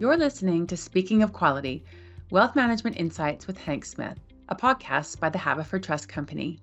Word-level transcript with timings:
You're 0.00 0.16
listening 0.16 0.66
to 0.68 0.78
Speaking 0.78 1.22
of 1.22 1.34
Quality 1.34 1.84
Wealth 2.30 2.56
Management 2.56 2.96
Insights 2.96 3.46
with 3.46 3.58
Hank 3.58 3.84
Smith, 3.84 4.18
a 4.48 4.56
podcast 4.56 5.20
by 5.20 5.28
the 5.28 5.36
Haverford 5.36 5.82
Trust 5.82 6.08
Company. 6.08 6.58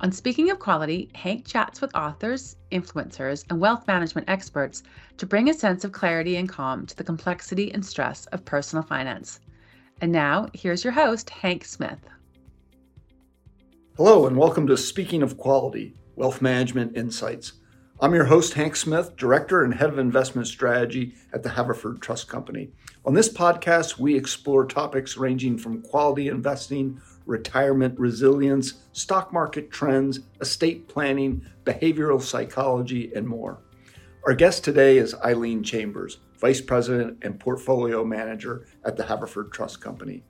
On 0.00 0.10
Speaking 0.10 0.50
of 0.50 0.58
Quality, 0.58 1.10
Hank 1.14 1.46
chats 1.46 1.82
with 1.82 1.94
authors, 1.94 2.56
influencers, 2.72 3.44
and 3.50 3.60
wealth 3.60 3.86
management 3.86 4.30
experts 4.30 4.82
to 5.18 5.26
bring 5.26 5.50
a 5.50 5.52
sense 5.52 5.84
of 5.84 5.92
clarity 5.92 6.36
and 6.36 6.48
calm 6.48 6.86
to 6.86 6.96
the 6.96 7.04
complexity 7.04 7.70
and 7.74 7.84
stress 7.84 8.24
of 8.28 8.46
personal 8.46 8.82
finance. 8.82 9.40
And 10.00 10.10
now, 10.10 10.48
here's 10.54 10.82
your 10.82 10.94
host, 10.94 11.28
Hank 11.28 11.66
Smith. 11.66 12.00
Hello, 13.98 14.26
and 14.26 14.38
welcome 14.38 14.66
to 14.68 14.78
Speaking 14.78 15.22
of 15.22 15.36
Quality 15.36 15.96
Wealth 16.16 16.40
Management 16.40 16.96
Insights. 16.96 17.59
I'm 18.02 18.14
your 18.14 18.24
host, 18.24 18.54
Hank 18.54 18.76
Smith, 18.76 19.14
Director 19.18 19.62
and 19.62 19.74
Head 19.74 19.90
of 19.90 19.98
Investment 19.98 20.46
Strategy 20.46 21.12
at 21.34 21.42
the 21.42 21.50
Haverford 21.50 22.00
Trust 22.00 22.28
Company. 22.28 22.70
On 23.04 23.12
this 23.12 23.28
podcast, 23.30 23.98
we 23.98 24.16
explore 24.16 24.64
topics 24.64 25.18
ranging 25.18 25.58
from 25.58 25.82
quality 25.82 26.28
investing, 26.28 26.98
retirement 27.26 28.00
resilience, 28.00 28.80
stock 28.92 29.34
market 29.34 29.70
trends, 29.70 30.20
estate 30.40 30.88
planning, 30.88 31.44
behavioral 31.64 32.22
psychology, 32.22 33.12
and 33.14 33.28
more. 33.28 33.58
Our 34.26 34.32
guest 34.32 34.64
today 34.64 34.96
is 34.96 35.14
Eileen 35.16 35.62
Chambers, 35.62 36.20
Vice 36.38 36.62
President 36.62 37.18
and 37.20 37.38
Portfolio 37.38 38.02
Manager 38.02 38.66
at 38.82 38.96
the 38.96 39.04
Haverford 39.04 39.52
Trust 39.52 39.82
Company. 39.82 40.22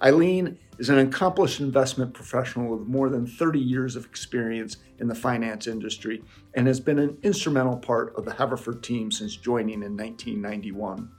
Eileen 0.00 0.58
is 0.78 0.88
an 0.88 0.98
accomplished 0.98 1.60
investment 1.60 2.12
professional 2.12 2.76
with 2.76 2.86
more 2.86 3.08
than 3.08 3.26
30 3.26 3.58
years 3.58 3.96
of 3.96 4.04
experience 4.04 4.76
in 4.98 5.08
the 5.08 5.14
finance 5.14 5.66
industry 5.66 6.22
and 6.54 6.66
has 6.66 6.80
been 6.80 6.98
an 6.98 7.16
instrumental 7.22 7.76
part 7.76 8.14
of 8.16 8.24
the 8.24 8.34
Haverford 8.34 8.82
team 8.82 9.10
since 9.10 9.36
joining 9.36 9.82
in 9.82 9.96
1991. 9.96 11.10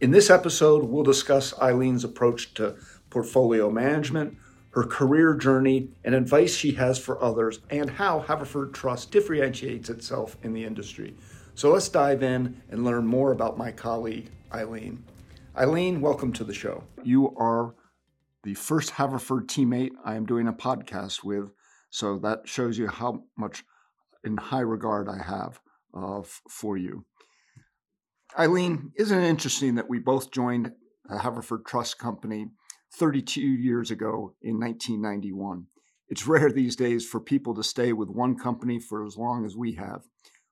In 0.00 0.10
this 0.10 0.30
episode, 0.30 0.84
we'll 0.84 1.02
discuss 1.02 1.54
Eileen's 1.60 2.04
approach 2.04 2.54
to 2.54 2.76
portfolio 3.10 3.70
management, 3.70 4.36
her 4.70 4.84
career 4.84 5.34
journey, 5.34 5.88
and 6.04 6.14
advice 6.14 6.54
she 6.54 6.72
has 6.72 6.98
for 6.98 7.22
others, 7.22 7.60
and 7.70 7.88
how 7.88 8.20
Haverford 8.20 8.74
Trust 8.74 9.10
differentiates 9.10 9.88
itself 9.88 10.36
in 10.42 10.52
the 10.52 10.64
industry. 10.64 11.16
So 11.54 11.72
let's 11.72 11.88
dive 11.88 12.22
in 12.22 12.60
and 12.68 12.84
learn 12.84 13.06
more 13.06 13.32
about 13.32 13.56
my 13.56 13.72
colleague, 13.72 14.30
Eileen. 14.52 15.02
Eileen, 15.56 16.02
welcome 16.02 16.30
to 16.34 16.44
the 16.44 16.52
show. 16.52 16.84
You 17.02 17.34
are 17.38 17.72
the 18.46 18.54
first 18.54 18.90
Haverford 18.90 19.48
teammate 19.48 19.90
I 20.04 20.14
am 20.14 20.24
doing 20.24 20.46
a 20.46 20.52
podcast 20.52 21.24
with. 21.24 21.50
So 21.90 22.16
that 22.20 22.46
shows 22.46 22.78
you 22.78 22.86
how 22.86 23.24
much 23.36 23.64
in 24.22 24.36
high 24.36 24.60
regard 24.60 25.08
I 25.08 25.20
have 25.20 25.58
uh, 25.92 26.22
for 26.48 26.76
you. 26.76 27.06
Eileen, 28.38 28.92
isn't 28.96 29.18
it 29.18 29.28
interesting 29.28 29.74
that 29.74 29.90
we 29.90 29.98
both 29.98 30.30
joined 30.30 30.70
Haverford 31.10 31.66
Trust 31.66 31.98
Company 31.98 32.46
32 32.94 33.40
years 33.40 33.90
ago 33.90 34.36
in 34.40 34.60
1991? 34.60 35.66
It's 36.08 36.28
rare 36.28 36.52
these 36.52 36.76
days 36.76 37.04
for 37.04 37.18
people 37.18 37.52
to 37.56 37.64
stay 37.64 37.92
with 37.92 38.08
one 38.10 38.38
company 38.38 38.78
for 38.78 39.04
as 39.04 39.16
long 39.16 39.44
as 39.44 39.56
we 39.56 39.72
have. 39.72 40.02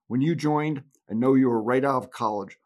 When 0.08 0.20
you 0.20 0.34
joined, 0.34 0.83
I 1.08 1.14
know 1.14 1.34
you 1.34 1.48
were 1.48 1.62
right 1.62 1.84
out 1.84 2.03
of 2.03 2.11
college. 2.11 2.56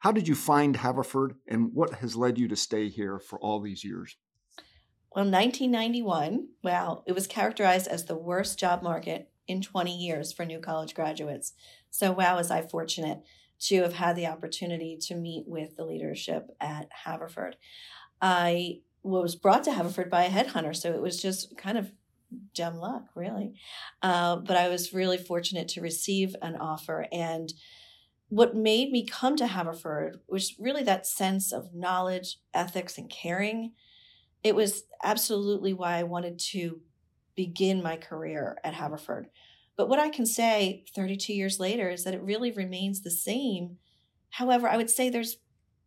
How 0.00 0.10
did 0.10 0.26
you 0.26 0.34
find 0.34 0.74
Haverford 0.74 1.36
and 1.46 1.70
what 1.72 1.94
has 2.00 2.16
led 2.16 2.36
you 2.36 2.48
to 2.48 2.56
stay 2.56 2.88
here 2.88 3.20
for 3.20 3.38
all 3.38 3.60
these 3.60 3.84
years? 3.84 4.16
Well, 5.16 5.24
1991, 5.24 6.48
wow, 6.62 7.02
it 7.06 7.14
was 7.14 7.26
characterized 7.26 7.88
as 7.88 8.04
the 8.04 8.14
worst 8.14 8.58
job 8.58 8.82
market 8.82 9.30
in 9.48 9.62
20 9.62 9.96
years 9.96 10.30
for 10.30 10.44
new 10.44 10.58
college 10.58 10.94
graduates. 10.94 11.54
So, 11.88 12.12
wow, 12.12 12.36
was 12.36 12.50
I 12.50 12.60
fortunate 12.60 13.22
to 13.60 13.80
have 13.80 13.94
had 13.94 14.14
the 14.14 14.26
opportunity 14.26 14.98
to 15.04 15.14
meet 15.14 15.44
with 15.46 15.74
the 15.76 15.86
leadership 15.86 16.50
at 16.60 16.90
Haverford. 17.04 17.56
I 18.20 18.80
was 19.02 19.36
brought 19.36 19.64
to 19.64 19.72
Haverford 19.72 20.10
by 20.10 20.24
a 20.24 20.30
headhunter, 20.30 20.76
so 20.76 20.92
it 20.92 21.00
was 21.00 21.22
just 21.22 21.56
kind 21.56 21.78
of 21.78 21.92
dumb 22.54 22.76
luck, 22.76 23.04
really. 23.14 23.54
Uh, 24.02 24.36
but 24.36 24.58
I 24.58 24.68
was 24.68 24.92
really 24.92 25.16
fortunate 25.16 25.68
to 25.68 25.80
receive 25.80 26.36
an 26.42 26.56
offer. 26.56 27.06
And 27.10 27.54
what 28.28 28.54
made 28.54 28.92
me 28.92 29.06
come 29.06 29.36
to 29.36 29.46
Haverford 29.46 30.20
was 30.28 30.56
really 30.58 30.82
that 30.82 31.06
sense 31.06 31.52
of 31.52 31.74
knowledge, 31.74 32.36
ethics, 32.52 32.98
and 32.98 33.08
caring 33.08 33.72
it 34.46 34.54
was 34.54 34.84
absolutely 35.02 35.72
why 35.72 35.96
I 35.96 36.04
wanted 36.04 36.38
to 36.52 36.80
begin 37.34 37.82
my 37.82 37.96
career 37.96 38.56
at 38.62 38.74
Haverford. 38.74 39.26
But 39.76 39.88
what 39.88 39.98
I 39.98 40.08
can 40.08 40.24
say 40.24 40.84
32 40.94 41.32
years 41.32 41.58
later 41.58 41.90
is 41.90 42.04
that 42.04 42.14
it 42.14 42.22
really 42.22 42.52
remains 42.52 43.00
the 43.00 43.10
same. 43.10 43.78
However, 44.30 44.68
I 44.68 44.76
would 44.76 44.88
say 44.88 45.10
there's 45.10 45.38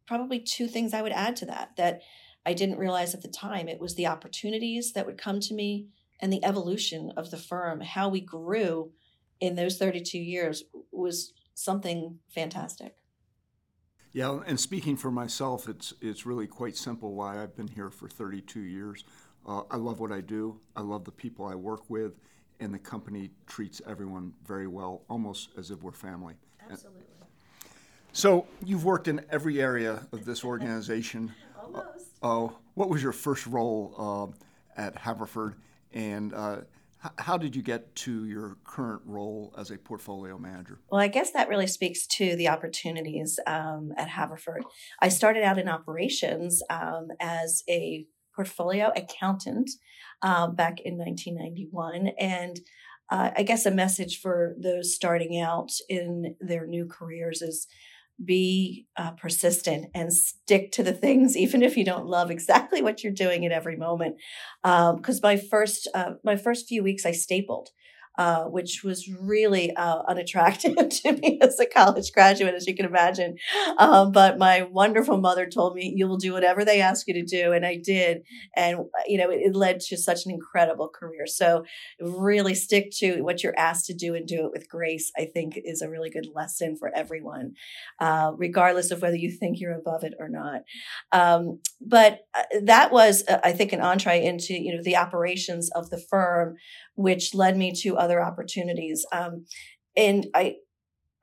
probably 0.06 0.42
two 0.42 0.68
things 0.68 0.94
I 0.94 1.02
would 1.02 1.14
add 1.14 1.38
to 1.38 1.46
that 1.46 1.78
that 1.78 2.02
I 2.46 2.53
didn't 2.53 2.80
realize 2.80 3.14
at 3.14 3.22
the 3.22 3.30
time. 3.30 3.70
It 3.70 3.80
was 3.80 3.96
the 3.96 4.08
opportunities 4.08 4.91
that 4.91 5.06
would 5.06 5.18
come 5.18 5.40
to 5.40 5.53
me 5.53 5.88
and 6.20 6.31
the 6.34 6.44
evolution 6.44 7.14
of 7.16 7.31
the 7.31 7.38
firm. 7.38 7.80
How 7.80 8.09
we 8.09 8.20
grew 8.20 8.91
in 9.40 9.56
those 9.56 9.78
32 9.78 10.18
years 10.18 10.66
was 10.91 11.31
something 11.53 12.20
fantastic. 12.28 12.99
Yeah, 14.12 14.40
and 14.47 14.59
speaking 14.59 14.97
for 14.97 15.12
myself, 15.12 15.70
it's 15.70 15.94
it's 16.02 16.25
really 16.25 16.47
quite 16.47 16.75
simple 16.75 17.14
why 17.14 17.42
I've 17.42 17.56
been 17.56 17.68
here 17.68 17.90
for 17.90 18.08
32 18.08 18.62
years. 18.62 19.03
Uh, 19.47 19.64
I 19.70 19.78
love 19.78 20.00
what 20.00 20.12
I 20.12 20.22
do. 20.22 20.59
I 20.75 20.81
love 20.81 21.06
the 21.06 21.12
people 21.12 21.46
I 21.46 21.56
work 21.56 21.90
with, 21.90 22.20
and 22.59 22.74
the 22.74 22.80
company 22.80 23.30
treats 23.46 23.81
everyone 23.88 24.34
very 24.46 24.68
well, 24.68 25.03
almost 25.09 25.50
as 25.58 25.72
if 25.72 25.84
we're 25.84 25.92
family. 25.92 26.34
Absolutely. 26.70 27.03
So 28.12 28.47
you've 28.66 28.84
worked 28.84 29.08
in 29.08 29.24
every 29.30 29.62
area 29.62 30.08
of 30.12 30.26
this 30.26 30.44
organization. 30.44 31.31
almost. 31.64 32.08
Oh, 32.22 32.47
uh, 32.47 32.52
what 32.74 32.90
was 32.90 33.03
your 33.03 33.12
first 33.12 33.46
role 33.46 34.34
uh, 34.78 34.81
at 34.81 34.97
Haverford, 34.97 35.56
and 35.94 36.34
uh, 36.34 36.58
how 37.18 37.38
did 37.38 37.56
you 37.56 37.62
get 37.62 37.96
to 37.96 38.26
your 38.26 38.58
current 38.66 39.02
role 39.06 39.54
as 39.58 39.72
a 39.72 39.78
portfolio 39.78 40.38
manager? 40.38 40.82
Well, 40.92 41.02
I 41.02 41.08
guess 41.08 41.32
that 41.32 41.48
really 41.48 41.68
speaks 41.68 42.06
to 42.08 42.36
the 42.36 42.50
opportunities 42.50 43.40
um, 43.48 43.94
at 43.98 44.10
Haverford. 44.10 44.64
I 45.00 45.09
started 45.09 45.44
out 45.44 45.58
in 45.58 45.70
operations 45.70 46.62
um, 46.70 47.08
as 47.20 47.64
a 47.70 48.06
portfolio 48.36 48.92
accountant 48.96 49.70
uh, 50.22 50.48
back 50.48 50.80
in 50.82 50.98
1991. 50.98 52.12
And 52.20 52.59
uh, 53.09 53.32
I 53.36 53.44
guess 53.44 53.66
a 53.66 53.72
message 53.72 54.20
for 54.20 54.56
those 54.62 54.94
starting 54.94 55.40
out 55.40 55.72
in 55.88 56.36
their 56.40 56.68
new 56.68 56.86
careers 56.86 57.42
is 57.42 57.68
be 58.24 58.88
uh, 58.97 59.12
persistent 59.12 59.88
and 59.96 60.13
stick 60.13 60.72
to 60.74 60.84
the 60.84 60.94
things 60.94 61.38
even 61.38 61.63
if 61.63 61.78
you 61.78 61.85
don't 61.85 62.06
love 62.06 62.30
exactly 62.31 62.81
what 62.81 63.03
you're 63.03 63.13
doing 63.13 63.46
at 63.46 63.52
every 63.52 63.75
moment. 63.75 64.16
Because 64.63 65.16
um, 65.16 65.22
my 65.24 65.38
first 65.38 65.88
uh, 65.94 66.12
my 66.24 66.35
first 66.35 66.68
few 66.68 66.84
weeks 66.84 67.06
i 67.06 67.12
stapled 67.12 67.69
uh, 68.19 68.44
which 68.44 68.84
was 68.84 69.07
really 69.07 69.74
uh, 69.78 70.02
unattractive 70.06 70.75
to 70.90 71.13
me 71.13 71.40
as 71.41 71.57
a 71.57 71.66
college 71.66 72.12
graduate, 72.12 72.53
as 72.53 72.68
you 72.68 72.75
can 72.75 72.85
imagine. 72.85 73.38
Um, 73.78 74.12
but 74.12 74.38
my 74.38 74.63
wonderful 74.63 75.18
mother 75.18 75.46
told 75.46 75.74
me, 75.74 75.94
"You 75.96 76.06
will 76.06 76.18
do 76.18 76.34
whatever 76.34 76.66
they 76.66 76.81
ask 76.81 77.08
you 77.08 77.13
to 77.13 77.24
do," 77.24 77.53
and 77.53 77.66
I 77.66 77.78
did. 77.78 78.24
And 78.58 78.79
you 79.08 79.18
know, 79.18 79.29
it, 79.29 79.40
it 79.46 79.56
led 79.56 79.79
to 79.79 79.96
such 79.96 80.25
an 80.25 80.34
incredible 80.34 80.90
career. 80.90 81.28
So, 81.28 81.63
really 82.02 82.56
stick 82.56 82.91
to 82.97 83.22
what 83.22 83.41
you're 83.41 83.58
asked 83.58 83.85
to 83.85 83.94
do 83.94 84.16
and 84.16 84.28
do 84.28 84.47
it 84.47 84.52
with 84.52 84.68
grace. 84.68 85.13
I 85.18 85.24
think 85.24 85.53
is 85.56 85.81
a 85.81 85.90
really 85.90 86.09
good 86.09 86.28
lesson 86.35 86.75
for 86.75 86.91
everyone, 86.94 87.53
uh, 88.02 88.34
regardless 88.35 88.91
of 88.91 89.02
whether 89.02 89.16
you 89.16 89.31
think 89.31 89.62
you're 89.62 89.79
above 89.79 90.03
it 90.03 90.16
or 90.19 90.28
not. 90.28 90.63
Um, 91.13 91.62
but 91.79 92.25
uh, 92.38 92.44
that 92.63 92.91
was, 92.91 93.24
uh, 93.29 93.40
I 93.46 93.53
think, 93.53 93.72
an 93.72 93.79
entree 93.79 94.25
into 94.25 94.56
you 94.56 94.75
know 94.75 94.84
the 94.84 94.97
operations 94.97 95.69
of 95.72 95.90
the 95.90 95.97
firm 95.97 96.58
which 97.00 97.34
led 97.34 97.56
me 97.56 97.72
to 97.72 97.96
other 97.96 98.22
opportunities. 98.22 99.06
Um, 99.14 99.46
and 99.96 100.28
I, 100.36 100.58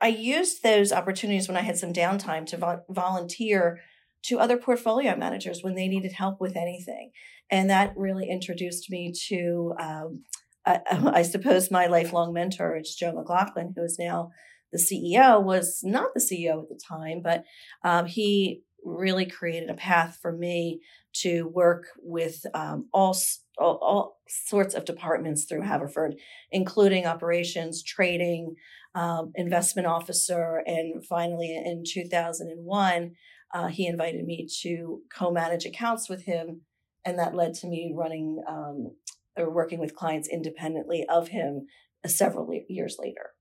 I 0.00 0.08
used 0.08 0.62
those 0.62 0.90
opportunities 0.90 1.48
when 1.48 1.56
I 1.58 1.60
had 1.60 1.76
some 1.76 1.92
downtime 1.92 2.46
to 2.46 2.56
vo- 2.56 2.82
volunteer 2.88 3.80
to 4.22 4.38
other 4.38 4.56
portfolio 4.56 5.14
managers 5.16 5.62
when 5.62 5.74
they 5.74 5.86
needed 5.86 6.12
help 6.12 6.40
with 6.40 6.56
anything. 6.56 7.10
And 7.50 7.68
that 7.68 7.92
really 7.94 8.26
introduced 8.30 8.90
me 8.90 9.12
to, 9.28 9.74
um, 9.78 10.24
I, 10.64 10.80
I, 11.16 11.22
suppose, 11.22 11.70
my 11.70 11.88
lifelong 11.88 12.32
mentor, 12.32 12.74
it's 12.76 12.94
Joe 12.94 13.12
McLaughlin, 13.12 13.74
who 13.76 13.84
is 13.84 13.98
now 13.98 14.30
the 14.72 14.78
CEO, 14.78 15.42
was 15.42 15.80
not 15.84 16.14
the 16.14 16.20
CEO 16.20 16.62
at 16.62 16.70
the 16.70 16.80
time, 16.88 17.20
but 17.22 17.44
um, 17.84 18.06
he 18.06 18.62
really 18.84 19.26
created 19.26 19.70
a 19.70 19.74
path 19.74 20.18
for 20.20 20.32
me 20.32 20.80
to 21.12 21.48
work 21.48 21.86
with 21.98 22.44
um, 22.54 22.88
all 22.92 23.16
all, 23.58 23.78
all, 23.80 24.16
sorts 24.28 24.74
of 24.74 24.84
departments 24.84 25.44
through 25.44 25.62
Haverford, 25.62 26.16
including 26.50 27.06
operations, 27.06 27.82
trading, 27.82 28.56
um, 28.96 29.30
investment 29.36 29.86
officer, 29.86 30.62
and 30.66 31.06
finally 31.06 31.54
in 31.54 31.84
2001, 31.86 33.12
uh, 33.54 33.68
he 33.68 33.86
invited 33.86 34.24
me 34.24 34.48
to 34.62 35.00
co-manage 35.16 35.64
accounts 35.64 36.08
with 36.08 36.24
him, 36.24 36.62
and 37.04 37.18
that 37.18 37.34
led 37.36 37.54
to 37.54 37.68
me 37.68 37.94
running 37.96 38.42
um, 38.48 38.90
or 39.36 39.50
working 39.50 39.78
with 39.78 39.94
clients 39.94 40.28
independently 40.28 41.04
of 41.08 41.28
him 41.28 41.66
uh, 42.04 42.08
several 42.08 42.50
years 42.68 42.96
later. 42.98 43.35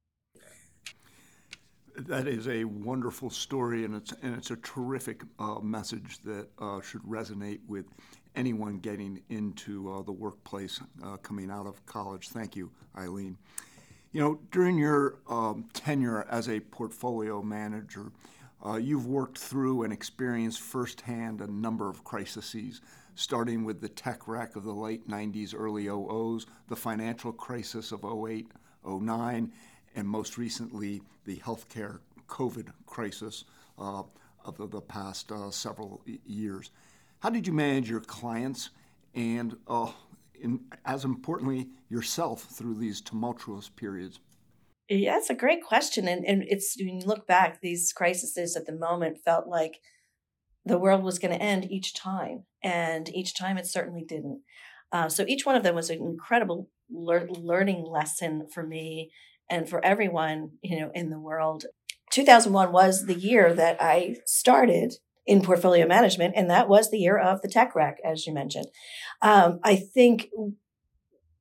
That 1.97 2.27
is 2.27 2.50
a 2.50 2.65
wonderful 2.65 3.30
story, 3.30 3.86
and 3.86 3.95
it's 3.95 4.13
and 4.21 4.36
it's 4.36 4.51
a 4.51 4.57
terrific 4.57 5.24
uh, 5.39 5.59
message 5.62 6.19
that 6.25 6.47
uh, 6.59 6.81
should 6.81 7.01
resonate 7.03 7.59
with 7.68 7.86
anyone 8.36 8.80
getting 8.80 9.21
into 9.30 9.89
uh, 9.92 10.01
the 10.01 10.12
workplace 10.12 10.81
uh, 11.06 11.15
coming 11.18 11.50
out 11.50 11.65
of 11.65 11.86
college. 11.86 12.30
Thank 12.30 12.57
you, 12.57 12.69
Eileen. 12.97 13.38
You 14.12 14.21
know, 14.21 14.39
during 14.51 14.77
your 14.77 15.19
um, 15.30 15.69
tenure 15.74 16.25
as 16.30 16.50
a 16.50 16.59
portfolio 16.59 17.42
manager, 17.42 18.12
uh, 18.65 18.75
you've 18.75 19.07
worked 19.07 19.38
through 19.38 19.83
and 19.83 19.94
experienced 19.94 20.59
firsthand 20.59 21.39
a 21.39 21.47
number 21.47 21.89
of 21.89 22.03
crises, 22.03 22.81
starting 23.15 23.63
with 23.63 23.80
the 23.80 23.89
tech 23.89 24.27
wreck 24.27 24.57
of 24.57 24.63
the 24.65 24.74
late 24.74 25.07
90s, 25.07 25.53
early 25.57 25.86
00s, 25.86 26.45
the 26.68 26.75
financial 26.75 27.31
crisis 27.31 27.94
of 27.94 28.03
08, 28.03 28.51
09, 28.86 29.51
and 29.95 30.07
most 30.07 30.38
recently, 30.38 31.01
the 31.25 31.38
healthcare 31.38 32.00
COVID 32.27 32.69
crisis 32.86 33.45
uh, 33.80 34.03
of 34.44 34.71
the, 34.71 34.81
past 34.81 35.31
uh, 35.31 35.50
several 35.50 36.01
years. 36.25 36.71
How 37.19 37.30
did 37.30 37.47
you 37.47 37.53
manage 37.53 37.89
your 37.89 38.01
clients 38.01 38.69
and, 39.15 39.56
uh, 39.68 39.92
in, 40.39 40.59
as 40.86 41.06
importantly, 41.06 41.69
yourself 41.89 42.44
through 42.44 42.75
these 42.75 43.01
tumultuous 43.01 43.69
periods? 43.69 44.19
Yeah, 44.88 45.13
that's 45.13 45.31
a 45.31 45.36
great 45.36 45.63
question. 45.63 46.07
And, 46.07 46.24
and 46.25 46.44
it's 46.47 46.75
when 46.77 47.00
you 47.00 47.07
look 47.07 47.25
back, 47.25 47.62
these 47.62 47.92
crises 47.92 48.56
at 48.56 48.68
the 48.68 48.75
moment 48.75 49.24
felt 49.24 49.47
like 49.47 49.80
the 50.63 50.77
world 50.77 51.03
was 51.03 51.18
going 51.18 51.33
to 51.33 51.44
end 51.44 51.71
each 51.71 51.95
time. 51.95 52.44
And 52.63 53.09
each 53.09 53.36
time 53.36 53.57
it 53.57 53.65
certainly 53.65 54.03
didn't. 54.07 54.42
Uh, 54.92 55.09
so 55.09 55.25
each 55.27 55.45
one 55.45 55.56
of 55.56 55.63
them 55.63 55.75
was 55.75 55.89
an 55.89 55.97
incredible 56.01 56.69
lear- 56.89 57.27
learning 57.30 57.83
lesson 57.83 58.47
for 58.53 58.63
me 58.63 59.12
and 59.50 59.69
for 59.69 59.83
everyone, 59.83 60.51
you 60.62 60.80
know, 60.80 60.92
in 60.94 61.09
the 61.09 61.19
world. 61.19 61.65
2001 62.12 62.71
was 62.71 63.06
the 63.06 63.15
year 63.15 63.53
that 63.53 63.81
I 63.81 64.18
started 64.25 64.95
in 65.25 65.42
portfolio 65.42 65.88
management, 65.88 66.33
and 66.36 66.50
that 66.50 66.69
was 66.69 66.92
the 66.92 67.00
year 67.00 67.18
of 67.18 67.42
the 67.42 67.50
tech 67.50 67.75
wreck, 67.75 67.97
as 68.06 68.27
you 68.27 68.33
mentioned. 68.33 68.68
Um, 69.21 69.59
I 69.63 69.75
think 69.75 70.30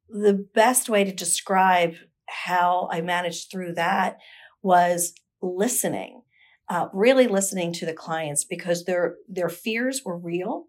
the 0.08 0.46
best 0.54 0.88
way 0.88 1.04
to 1.04 1.12
describe 1.12 1.94
how 2.26 2.88
I 2.90 3.00
managed 3.02 3.50
through 3.50 3.74
that 3.74 4.18
was 4.62 5.12
listening, 5.42 6.22
uh, 6.68 6.88
really 6.92 7.26
listening 7.26 7.72
to 7.74 7.86
the 7.86 7.92
clients 7.92 8.44
because 8.44 8.84
their 8.84 9.16
their 9.28 9.50
fears 9.50 10.02
were 10.04 10.16
real, 10.16 10.66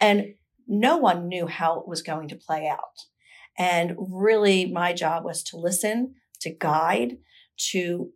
and 0.00 0.34
no 0.66 0.96
one 0.96 1.28
knew 1.28 1.46
how 1.46 1.80
it 1.80 1.88
was 1.88 2.02
going 2.02 2.28
to 2.28 2.36
play 2.36 2.68
out. 2.68 3.06
And 3.58 3.94
really, 3.98 4.66
my 4.66 4.92
job 4.92 5.24
was 5.24 5.42
to 5.44 5.56
listen, 5.56 6.14
to 6.44 6.50
guide, 6.50 7.18
to 7.70 8.10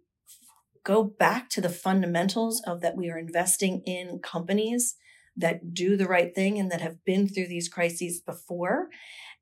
go 0.85 1.05
back 1.05 1.51
to 1.51 1.61
the 1.61 1.69
fundamentals 1.69 2.63
of 2.67 2.81
that 2.81 2.97
we 2.97 3.11
are 3.11 3.19
investing 3.19 3.83
in 3.85 4.21
companies 4.21 4.95
that 5.37 5.75
do 5.75 5.97
the 5.97 6.07
right 6.07 6.35
thing 6.35 6.59
and 6.59 6.71
that 6.71 6.81
have 6.81 7.05
been 7.05 7.29
through 7.29 7.47
these 7.47 7.69
crises 7.69 8.21
before 8.21 8.89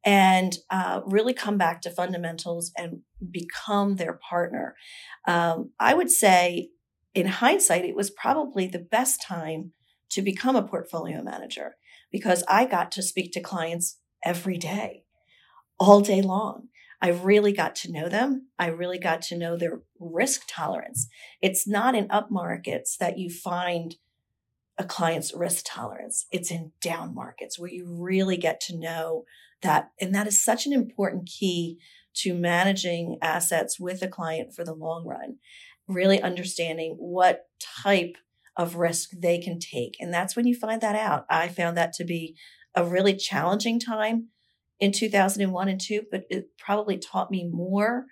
and 0.05 0.59
uh, 0.71 1.01
really 1.07 1.33
come 1.33 1.57
back 1.57 1.81
to 1.83 1.91
fundamentals 1.91 2.71
and 2.77 3.01
become 3.31 3.97
their 3.97 4.19
partner. 4.29 4.77
Um, 5.27 5.71
I 5.81 5.95
would 5.95 6.11
say, 6.11 6.71
in 7.15 7.27
hindsight, 7.27 7.85
it 7.85 7.97
was 7.97 8.11
probably 8.11 8.67
the 8.67 8.79
best 8.79 9.23
time 9.23 9.73
to 10.11 10.23
become 10.23 10.55
a 10.55 10.67
portfolio 10.67 11.23
manager 11.23 11.77
because 12.13 12.45
I 12.49 12.67
got 12.67 12.93
to 12.93 13.03
speak 13.03 13.33
to 13.33 13.41
clients 13.41 13.99
every 14.25 14.59
day, 14.59 15.05
all 15.79 16.01
day 16.01 16.23
long. 16.23 16.69
I 17.01 17.11
really 17.11 17.53
got 17.53 17.75
to 17.77 17.93
know 17.93 18.09
them. 18.09 18.49
I 18.59 18.69
really 18.69 18.99
got 18.99 19.23
to 19.23 19.37
know 19.37 19.57
their 19.57 19.81
risk 20.01 20.43
tolerance. 20.49 21.09
It's 21.43 21.67
not 21.67 21.95
in 21.95 22.11
up 22.11 22.31
markets 22.31 22.97
that 22.99 23.19
you 23.19 23.31
find 23.31 23.97
a 24.79 24.85
client's 24.85 25.35
risk 25.35 25.65
tolerance. 25.67 26.27
It's 26.31 26.51
in 26.51 26.73
down 26.81 27.15
markets 27.15 27.59
where 27.59 27.71
you 27.71 27.87
really 27.87 28.37
get 28.37 28.61
to 28.63 28.79
know 28.79 29.25
that. 29.63 29.91
And 30.01 30.15
that 30.15 30.27
is 30.27 30.43
such 30.43 30.67
an 30.67 30.73
important 30.73 31.29
key 31.29 31.79
to 32.17 32.35
managing 32.35 33.19
assets 33.21 33.79
with 33.79 34.03
a 34.03 34.09
client 34.09 34.55
for 34.55 34.65
the 34.65 34.75
long 34.75 35.07
run, 35.07 35.37
really 35.87 36.21
understanding 36.21 36.97
what 36.99 37.47
type 37.83 38.17
of 38.57 38.77
risk 38.77 39.11
they 39.15 39.39
can 39.39 39.59
take. 39.59 39.97
And 40.01 40.13
that's 40.13 40.35
when 40.35 40.47
you 40.47 40.55
find 40.55 40.81
that 40.81 40.97
out. 40.97 41.27
I 41.29 41.49
found 41.49 41.77
that 41.77 41.93
to 41.95 42.05
be 42.05 42.37
a 42.75 42.85
really 42.85 43.15
challenging 43.15 43.79
time 43.79 44.29
in 44.81 44.93
2001 44.93 45.69
and 45.69 45.81
2, 45.81 46.03
but 46.11 46.25
it 46.31 46.57
probably 46.59 46.99
taught 46.99 47.31
me 47.31 47.49
more 47.51 48.07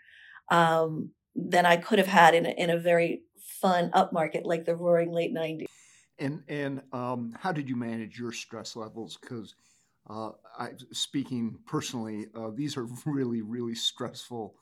um, 0.50 1.10
than 1.34 1.66
I 1.66 1.76
could 1.76 1.98
have 1.98 2.08
had 2.08 2.34
in 2.34 2.46
a, 2.46 2.50
in 2.50 2.70
a 2.70 2.78
very 2.78 3.22
fun 3.60 3.90
upmarket 3.92 4.44
like 4.44 4.64
the 4.64 4.76
roaring 4.76 5.12
late 5.12 5.34
90s. 5.34 5.66
And 6.18 6.42
and 6.48 6.82
um, 6.92 7.34
how 7.40 7.50
did 7.50 7.68
you 7.68 7.74
manage 7.74 8.18
your 8.18 8.30
stress 8.30 8.76
levels? 8.76 9.18
Because 9.20 9.56
uh, 10.08 10.30
I, 10.58 10.70
speaking 10.92 11.58
personally, 11.66 12.26
uh, 12.34 12.50
these 12.54 12.76
are 12.76 12.86
really, 13.06 13.42
really 13.42 13.74
stressful 13.74 14.54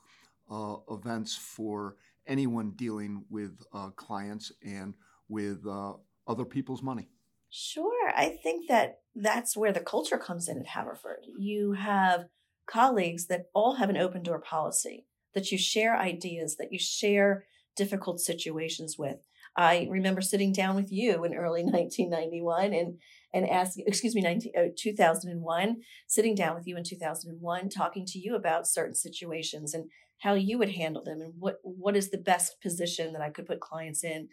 uh, 0.49 0.75
events 0.89 1.35
for 1.35 1.95
anyone 2.25 2.71
dealing 2.75 3.23
with 3.29 3.61
uh, 3.73 3.89
clients 3.89 4.51
and 4.65 4.93
with 5.27 5.65
uh, 5.67 5.93
other 6.27 6.45
people's 6.45 6.81
money. 6.81 7.09
Sure. 7.49 8.11
I 8.15 8.39
think 8.41 8.67
that 8.69 9.02
that's 9.15 9.55
where 9.55 9.71
the 9.71 9.79
culture 9.79 10.17
comes 10.17 10.47
in 10.47 10.57
at 10.59 10.67
Haverford. 10.67 11.25
You 11.37 11.73
have 11.73 12.25
colleagues 12.67 13.27
that 13.27 13.45
all 13.53 13.75
have 13.75 13.89
an 13.89 13.97
open 13.97 14.23
door 14.23 14.39
policy, 14.39 15.05
that 15.33 15.51
you 15.51 15.57
share 15.57 15.97
ideas, 15.97 16.57
that 16.57 16.71
you 16.71 16.79
share 16.79 17.45
difficult 17.75 18.19
situations 18.19 18.95
with. 18.97 19.17
I 19.55 19.87
remember 19.89 20.21
sitting 20.21 20.51
down 20.51 20.75
with 20.75 20.91
you 20.91 21.23
in 21.23 21.35
early 21.35 21.63
1991 21.63 22.73
and 22.73 22.99
and 23.35 23.49
asking, 23.49 23.85
excuse 23.87 24.13
me, 24.13 24.21
19, 24.21 24.51
uh, 24.55 24.61
2001, 24.77 25.77
sitting 26.07 26.35
down 26.35 26.55
with 26.55 26.67
you 26.67 26.77
in 26.77 26.83
2001, 26.83 27.69
talking 27.69 28.05
to 28.05 28.19
you 28.19 28.35
about 28.35 28.67
certain 28.67 28.93
situations 28.93 29.73
and 29.73 29.89
how 30.19 30.35
you 30.35 30.59
would 30.59 30.71
handle 30.71 31.03
them 31.03 31.19
and 31.19 31.33
what 31.37 31.57
what 31.63 31.95
is 31.95 32.09
the 32.09 32.17
best 32.17 32.61
position 32.61 33.11
that 33.13 33.21
I 33.21 33.29
could 33.29 33.45
put 33.45 33.59
clients 33.59 34.03
in. 34.03 34.29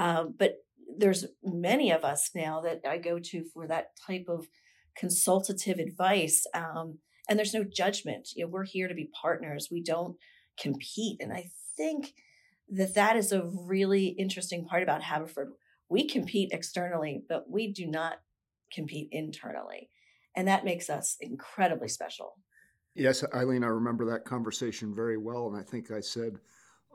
Um, 0.00 0.34
but 0.38 0.54
there's 0.96 1.26
many 1.44 1.92
of 1.92 2.04
us 2.04 2.30
now 2.34 2.62
that 2.62 2.80
I 2.88 2.96
go 2.96 3.18
to 3.18 3.44
for 3.44 3.66
that 3.68 3.90
type 4.06 4.24
of 4.28 4.48
consultative 4.96 5.78
advice. 5.78 6.46
Um, 6.54 6.98
and 7.28 7.38
there's 7.38 7.54
no 7.54 7.64
judgment. 7.64 8.30
You 8.34 8.44
know, 8.44 8.50
we're 8.50 8.64
here 8.64 8.88
to 8.88 8.94
be 8.94 9.10
partners. 9.20 9.68
We 9.70 9.82
don't 9.82 10.16
compete. 10.58 11.18
And 11.20 11.32
I 11.32 11.50
think 11.76 12.14
that 12.70 12.94
that 12.94 13.16
is 13.16 13.30
a 13.30 13.44
really 13.44 14.06
interesting 14.06 14.64
part 14.64 14.82
about 14.82 15.02
Haverford. 15.02 15.50
We 15.90 16.08
compete 16.08 16.50
externally, 16.52 17.22
but 17.28 17.50
we 17.50 17.70
do 17.70 17.86
not 17.86 18.20
compete 18.72 19.08
internally. 19.12 19.90
And 20.34 20.48
that 20.48 20.64
makes 20.64 20.88
us 20.88 21.16
incredibly 21.20 21.88
special. 21.88 22.36
Yes, 22.94 23.22
Eileen, 23.34 23.64
I 23.64 23.68
remember 23.68 24.06
that 24.06 24.24
conversation 24.24 24.94
very 24.94 25.18
well. 25.18 25.48
And 25.48 25.56
I 25.56 25.62
think 25.62 25.90
I 25.90 26.00
said, 26.00 26.38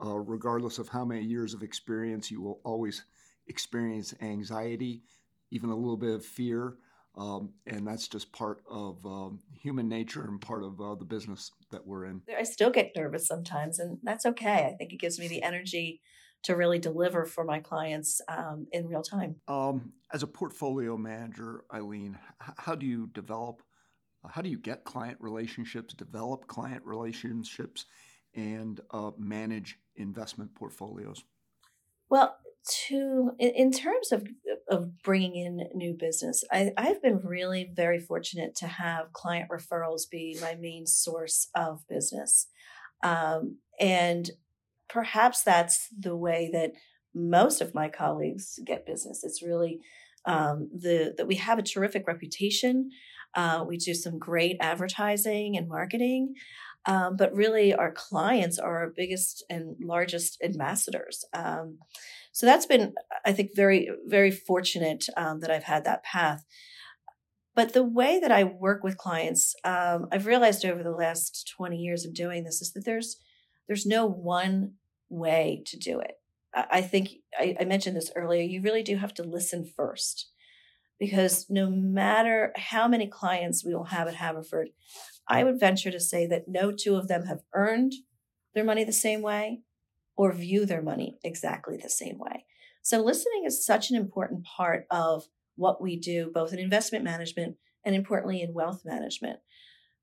uh, 0.03 0.17
regardless 0.17 0.77
of 0.77 0.89
how 0.89 1.05
many 1.05 1.23
years 1.23 1.53
of 1.53 1.63
experience, 1.63 2.29
you 2.29 2.41
will 2.41 2.59
always 2.63 3.05
experience 3.47 4.13
anxiety, 4.21 5.03
even 5.51 5.69
a 5.69 5.75
little 5.75 5.97
bit 5.97 6.15
of 6.15 6.25
fear. 6.25 6.75
Um, 7.17 7.53
and 7.65 7.87
that's 7.87 8.09
just 8.09 8.33
part 8.33 8.61
of 8.69 9.05
um, 9.05 9.39
human 9.53 9.87
nature 9.87 10.23
and 10.23 10.41
part 10.41 10.63
of 10.63 10.81
uh, 10.81 10.95
the 10.95 11.05
business 11.05 11.51
that 11.71 11.85
we're 11.85 12.05
in. 12.05 12.21
I 12.37 12.43
still 12.43 12.71
get 12.71 12.91
nervous 12.95 13.25
sometimes, 13.25 13.79
and 13.79 13.99
that's 14.03 14.25
okay. 14.25 14.65
I 14.65 14.75
think 14.77 14.91
it 14.91 14.99
gives 14.99 15.17
me 15.17 15.29
the 15.29 15.41
energy 15.41 16.01
to 16.43 16.55
really 16.55 16.77
deliver 16.77 17.25
for 17.25 17.43
my 17.43 17.59
clients 17.59 18.21
um, 18.27 18.67
in 18.71 18.87
real 18.87 19.01
time. 19.01 19.37
Um, 19.47 19.93
as 20.13 20.23
a 20.23 20.27
portfolio 20.27 20.97
manager, 20.97 21.63
Eileen, 21.73 22.17
how 22.39 22.75
do 22.75 22.85
you 22.85 23.07
develop? 23.13 23.63
How 24.27 24.41
do 24.41 24.49
you 24.49 24.59
get 24.59 24.83
client 24.83 25.17
relationships, 25.21 25.93
develop 25.93 26.47
client 26.47 26.83
relationships, 26.85 27.85
and 28.35 28.81
uh, 28.91 29.11
manage 29.17 29.79
investment 29.95 30.55
portfolios? 30.55 31.23
Well, 32.09 32.37
to 32.87 33.31
in 33.37 33.71
terms 33.71 34.11
of 34.11 34.27
of 34.69 35.01
bringing 35.03 35.35
in 35.35 35.67
new 35.75 35.93
business, 35.93 36.43
I, 36.51 36.71
I've 36.77 37.01
been 37.01 37.19
really 37.19 37.71
very 37.75 37.99
fortunate 37.99 38.55
to 38.57 38.67
have 38.67 39.13
client 39.13 39.49
referrals 39.51 40.09
be 40.09 40.37
my 40.41 40.55
main 40.55 40.87
source 40.87 41.49
of 41.55 41.87
business, 41.87 42.47
um, 43.03 43.57
and 43.79 44.31
perhaps 44.89 45.43
that's 45.43 45.87
the 45.97 46.15
way 46.15 46.49
that 46.53 46.71
most 47.13 47.61
of 47.61 47.75
my 47.75 47.87
colleagues 47.87 48.59
get 48.65 48.85
business. 48.85 49.23
It's 49.23 49.43
really 49.43 49.79
um, 50.25 50.69
the 50.73 51.13
that 51.17 51.27
we 51.27 51.35
have 51.35 51.59
a 51.59 51.63
terrific 51.63 52.07
reputation. 52.07 52.89
Uh, 53.35 53.65
we 53.67 53.77
do 53.77 53.93
some 53.93 54.17
great 54.17 54.57
advertising 54.61 55.57
and 55.57 55.67
marketing. 55.67 56.33
Um, 56.87 57.15
but 57.17 57.33
really, 57.33 57.73
our 57.73 57.91
clients 57.91 58.59
are 58.59 58.77
our 58.77 58.93
biggest 58.95 59.43
and 59.49 59.75
largest 59.81 60.37
ambassadors. 60.43 61.25
Um, 61.33 61.79
so 62.31 62.45
that's 62.45 62.65
been, 62.65 62.93
I 63.25 63.31
think, 63.31 63.55
very, 63.55 63.89
very 64.05 64.29
fortunate 64.29 65.05
um, 65.17 65.39
that 65.39 65.49
I've 65.49 65.63
had 65.63 65.83
that 65.85 66.03
path. 66.03 66.45
But 67.55 67.73
the 67.73 67.83
way 67.83 68.19
that 68.19 68.31
I 68.31 68.43
work 68.43 68.83
with 68.83 68.97
clients, 68.97 69.55
um, 69.63 70.07
I've 70.11 70.25
realized 70.25 70.65
over 70.65 70.83
the 70.83 70.91
last 70.91 71.51
20 71.55 71.77
years 71.77 72.05
of 72.05 72.13
doing 72.13 72.43
this 72.43 72.61
is 72.61 72.73
that 72.73 72.85
there's 72.85 73.17
there's 73.67 73.85
no 73.85 74.05
one 74.05 74.73
way 75.09 75.63
to 75.65 75.77
do 75.77 75.99
it. 75.99 76.19
I 76.53 76.81
think 76.81 77.09
I, 77.37 77.55
I 77.59 77.65
mentioned 77.65 77.95
this 77.95 78.11
earlier. 78.15 78.43
You 78.43 78.61
really 78.61 78.83
do 78.83 78.97
have 78.97 79.13
to 79.15 79.23
listen 79.23 79.65
first 79.65 80.29
because 80.99 81.47
no 81.49 81.69
matter 81.69 82.53
how 82.55 82.87
many 82.87 83.07
clients 83.07 83.65
we 83.65 83.73
will 83.73 83.85
have 83.85 84.07
at 84.07 84.15
Haverford, 84.15 84.69
I 85.27 85.43
would 85.43 85.59
venture 85.59 85.91
to 85.91 85.99
say 85.99 86.27
that 86.27 86.47
no 86.47 86.71
two 86.71 86.95
of 86.95 87.07
them 87.07 87.25
have 87.25 87.41
earned 87.53 87.93
their 88.53 88.63
money 88.63 88.83
the 88.83 88.93
same 88.93 89.21
way 89.21 89.61
or 90.15 90.31
view 90.31 90.65
their 90.65 90.81
money 90.81 91.17
exactly 91.23 91.77
the 91.77 91.89
same 91.89 92.17
way. 92.17 92.45
So, 92.81 93.01
listening 93.01 93.43
is 93.45 93.65
such 93.65 93.89
an 93.89 93.95
important 93.95 94.45
part 94.45 94.85
of 94.91 95.25
what 95.55 95.81
we 95.81 95.97
do, 95.97 96.31
both 96.33 96.53
in 96.53 96.59
investment 96.59 97.03
management 97.03 97.57
and 97.83 97.95
importantly 97.95 98.41
in 98.41 98.53
wealth 98.53 98.81
management. 98.85 99.39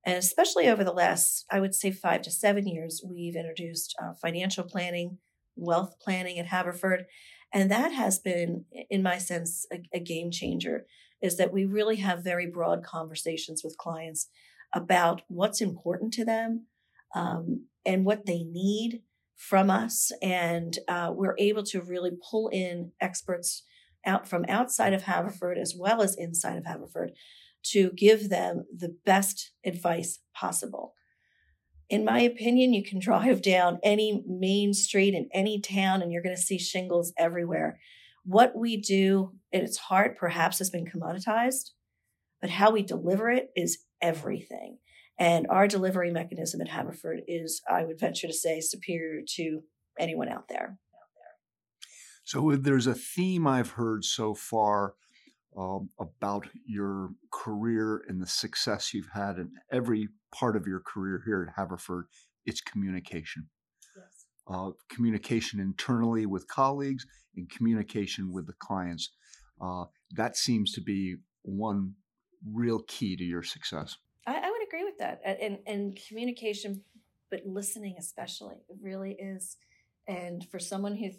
And 0.04 0.16
especially 0.16 0.68
over 0.68 0.82
the 0.82 0.92
last, 0.92 1.44
I 1.50 1.60
would 1.60 1.74
say, 1.74 1.92
five 1.92 2.22
to 2.22 2.30
seven 2.30 2.66
years, 2.66 3.04
we've 3.08 3.36
introduced 3.36 3.94
uh, 4.02 4.14
financial 4.20 4.64
planning, 4.64 5.18
wealth 5.54 5.94
planning 6.00 6.38
at 6.38 6.46
Haverford. 6.46 7.04
And 7.52 7.70
that 7.70 7.92
has 7.92 8.18
been, 8.18 8.64
in 8.90 9.02
my 9.02 9.18
sense, 9.18 9.66
a, 9.72 9.82
a 9.92 10.00
game 10.00 10.30
changer 10.30 10.86
is 11.20 11.36
that 11.36 11.52
we 11.52 11.64
really 11.64 11.96
have 11.96 12.24
very 12.24 12.46
broad 12.46 12.82
conversations 12.82 13.62
with 13.62 13.78
clients 13.78 14.28
about 14.74 15.22
what's 15.28 15.60
important 15.60 16.12
to 16.14 16.24
them 16.24 16.66
um, 17.14 17.66
and 17.84 18.04
what 18.04 18.26
they 18.26 18.44
need 18.44 19.02
from 19.36 19.70
us. 19.70 20.12
And 20.22 20.78
uh, 20.88 21.12
we're 21.14 21.36
able 21.38 21.64
to 21.64 21.80
really 21.80 22.12
pull 22.30 22.48
in 22.48 22.92
experts 23.00 23.64
out 24.04 24.26
from 24.26 24.44
outside 24.48 24.92
of 24.92 25.02
Haverford 25.02 25.58
as 25.58 25.74
well 25.78 26.02
as 26.02 26.16
inside 26.16 26.56
of 26.56 26.64
Haverford 26.64 27.12
to 27.64 27.90
give 27.92 28.28
them 28.28 28.64
the 28.76 28.96
best 29.04 29.52
advice 29.64 30.18
possible. 30.34 30.94
In 31.88 32.04
my 32.04 32.20
opinion, 32.20 32.72
you 32.72 32.82
can 32.82 32.98
drive 33.00 33.42
down 33.42 33.78
any 33.82 34.24
main 34.26 34.74
street 34.74 35.14
in 35.14 35.28
any 35.32 35.60
town 35.60 36.02
and 36.02 36.12
you're 36.12 36.22
going 36.22 36.36
to 36.36 36.40
see 36.42 36.58
shingles 36.58 37.12
everywhere. 37.18 37.78
What 38.24 38.56
we 38.56 38.76
do 38.76 39.32
at 39.52 39.62
its 39.62 39.76
heart 39.76 40.16
perhaps 40.16 40.58
has 40.58 40.70
been 40.70 40.86
commoditized, 40.86 41.70
but 42.40 42.50
how 42.50 42.70
we 42.70 42.82
deliver 42.82 43.30
it 43.30 43.50
is 43.56 43.84
everything. 44.02 44.78
And 45.18 45.46
our 45.48 45.68
delivery 45.68 46.10
mechanism 46.10 46.60
at 46.60 46.68
Haverford 46.68 47.20
is, 47.28 47.62
I 47.70 47.84
would 47.84 48.00
venture 48.00 48.26
to 48.26 48.32
say, 48.32 48.60
superior 48.60 49.22
to 49.36 49.60
anyone 49.98 50.28
out 50.28 50.48
there. 50.48 50.78
So 52.24 52.54
there's 52.56 52.86
a 52.86 52.94
theme 52.94 53.46
I've 53.46 53.70
heard 53.70 54.04
so 54.04 54.34
far 54.34 54.94
um, 55.56 55.90
about 55.98 56.46
your 56.66 57.10
career 57.32 58.04
and 58.08 58.22
the 58.22 58.26
success 58.26 58.94
you've 58.94 59.10
had 59.12 59.36
in 59.36 59.50
every 59.70 60.08
part 60.34 60.56
of 60.56 60.66
your 60.66 60.80
career 60.80 61.22
here 61.26 61.46
at 61.48 61.54
Haverford. 61.56 62.06
It's 62.46 62.60
communication. 62.60 63.48
Yes. 63.96 64.26
Uh, 64.48 64.70
communication 64.88 65.60
internally 65.60 66.26
with 66.26 66.48
colleagues 66.48 67.04
and 67.36 67.50
communication 67.50 68.32
with 68.32 68.46
the 68.46 68.54
clients. 68.60 69.10
Uh, 69.60 69.84
that 70.12 70.36
seems 70.36 70.72
to 70.72 70.80
be 70.80 71.16
one 71.42 71.94
real 72.50 72.80
key 72.86 73.16
to 73.16 73.24
your 73.24 73.42
success. 73.42 73.96
I, 74.26 74.36
I 74.36 74.50
would 74.50 74.62
agree 74.66 74.84
with 74.84 74.98
that. 74.98 75.20
And, 75.24 75.58
and 75.66 75.98
communication, 76.08 76.82
but 77.30 77.42
listening 77.44 77.96
especially, 77.98 78.56
it 78.68 78.76
really 78.80 79.12
is. 79.12 79.56
And 80.06 80.46
for 80.50 80.58
someone 80.58 80.96
who's 80.96 81.16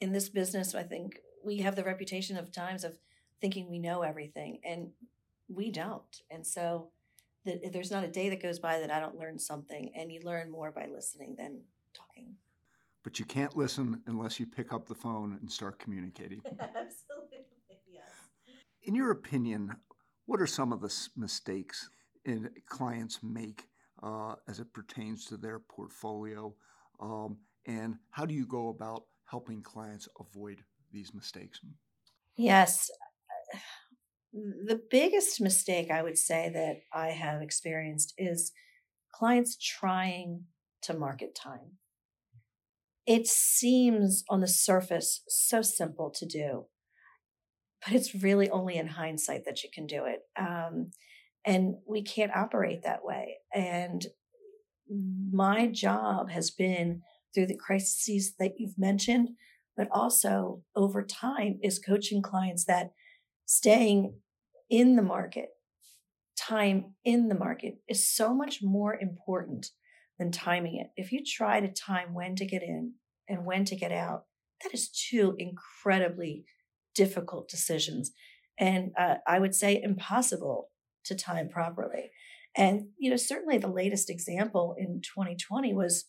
in 0.00 0.12
this 0.12 0.28
business, 0.28 0.74
I 0.74 0.82
think 0.82 1.20
we 1.44 1.58
have 1.58 1.76
the 1.76 1.84
reputation 1.84 2.36
of 2.36 2.52
times 2.52 2.84
of 2.84 2.96
thinking 3.40 3.70
we 3.70 3.78
know 3.78 4.02
everything, 4.02 4.60
and 4.64 4.90
we 5.48 5.70
don't. 5.70 6.22
And 6.30 6.46
so 6.46 6.90
the, 7.44 7.60
there's 7.72 7.90
not 7.90 8.04
a 8.04 8.08
day 8.08 8.28
that 8.28 8.42
goes 8.42 8.58
by 8.58 8.80
that 8.80 8.90
I 8.90 9.00
don't 9.00 9.18
learn 9.18 9.38
something, 9.38 9.92
and 9.96 10.12
you 10.12 10.20
learn 10.22 10.50
more 10.50 10.70
by 10.70 10.86
listening 10.86 11.36
than 11.38 11.62
talking. 11.94 12.34
But 13.02 13.18
you 13.18 13.24
can't 13.24 13.56
listen 13.56 14.02
unless 14.06 14.38
you 14.38 14.46
pick 14.46 14.72
up 14.72 14.86
the 14.86 14.94
phone 14.94 15.38
and 15.40 15.50
start 15.50 15.78
communicating. 15.78 16.42
Absolutely, 16.60 17.46
yes. 17.90 18.04
In 18.82 18.94
your 18.94 19.10
opinion, 19.10 19.74
what 20.30 20.40
are 20.40 20.46
some 20.46 20.72
of 20.72 20.80
the 20.80 21.08
mistakes 21.16 21.90
in 22.24 22.48
clients 22.66 23.18
make 23.20 23.64
uh, 24.00 24.36
as 24.46 24.60
it 24.60 24.72
pertains 24.72 25.24
to 25.26 25.36
their 25.36 25.58
portfolio? 25.58 26.54
Um, 27.00 27.38
and 27.66 27.96
how 28.12 28.26
do 28.26 28.32
you 28.32 28.46
go 28.46 28.68
about 28.68 29.06
helping 29.24 29.60
clients 29.60 30.08
avoid 30.20 30.62
these 30.92 31.12
mistakes? 31.12 31.58
Yes. 32.36 32.88
The 34.32 34.80
biggest 34.88 35.40
mistake 35.40 35.90
I 35.90 36.00
would 36.00 36.16
say 36.16 36.48
that 36.54 36.82
I 36.96 37.08
have 37.08 37.42
experienced 37.42 38.14
is 38.16 38.52
clients 39.12 39.56
trying 39.56 40.44
to 40.82 40.94
market 40.94 41.34
time. 41.34 41.78
It 43.04 43.26
seems 43.26 44.22
on 44.30 44.42
the 44.42 44.46
surface 44.46 45.24
so 45.26 45.60
simple 45.60 46.08
to 46.10 46.24
do, 46.24 46.66
but 47.84 47.94
it's 47.94 48.14
really 48.14 48.50
only 48.50 48.76
in 48.76 48.86
hindsight 48.86 49.44
that 49.46 49.62
you 49.62 49.70
can 49.72 49.86
do 49.86 50.04
it. 50.04 50.20
Um, 50.38 50.90
and 51.44 51.76
we 51.88 52.02
can't 52.02 52.34
operate 52.34 52.82
that 52.82 53.04
way. 53.04 53.38
And 53.54 54.04
my 55.32 55.66
job 55.66 56.30
has 56.30 56.50
been 56.50 57.02
through 57.34 57.46
the 57.46 57.56
crises 57.56 58.34
that 58.38 58.54
you've 58.58 58.78
mentioned, 58.78 59.30
but 59.76 59.88
also 59.92 60.62
over 60.76 61.02
time 61.02 61.58
is 61.62 61.78
coaching 61.78 62.20
clients 62.22 62.64
that 62.66 62.92
staying 63.46 64.14
in 64.68 64.96
the 64.96 65.02
market, 65.02 65.48
time 66.36 66.94
in 67.04 67.28
the 67.28 67.34
market 67.34 67.78
is 67.88 68.08
so 68.08 68.34
much 68.34 68.62
more 68.62 68.94
important 68.94 69.70
than 70.18 70.30
timing 70.30 70.76
it. 70.76 70.88
If 70.96 71.12
you 71.12 71.24
try 71.24 71.60
to 71.60 71.68
time 71.68 72.14
when 72.14 72.36
to 72.36 72.44
get 72.44 72.62
in 72.62 72.94
and 73.28 73.46
when 73.46 73.64
to 73.66 73.76
get 73.76 73.92
out, 73.92 74.24
that 74.62 74.74
is 74.74 74.90
two 74.90 75.34
incredibly 75.38 76.44
difficult 76.94 77.48
decisions. 77.48 78.12
And 78.58 78.92
uh, 78.98 79.16
I 79.26 79.38
would 79.38 79.54
say 79.54 79.80
impossible 79.82 80.70
to 81.04 81.14
time 81.14 81.48
properly. 81.48 82.10
And, 82.56 82.88
you 82.98 83.10
know, 83.10 83.16
certainly 83.16 83.58
the 83.58 83.68
latest 83.68 84.10
example 84.10 84.74
in 84.78 85.00
2020 85.00 85.72
was 85.72 86.06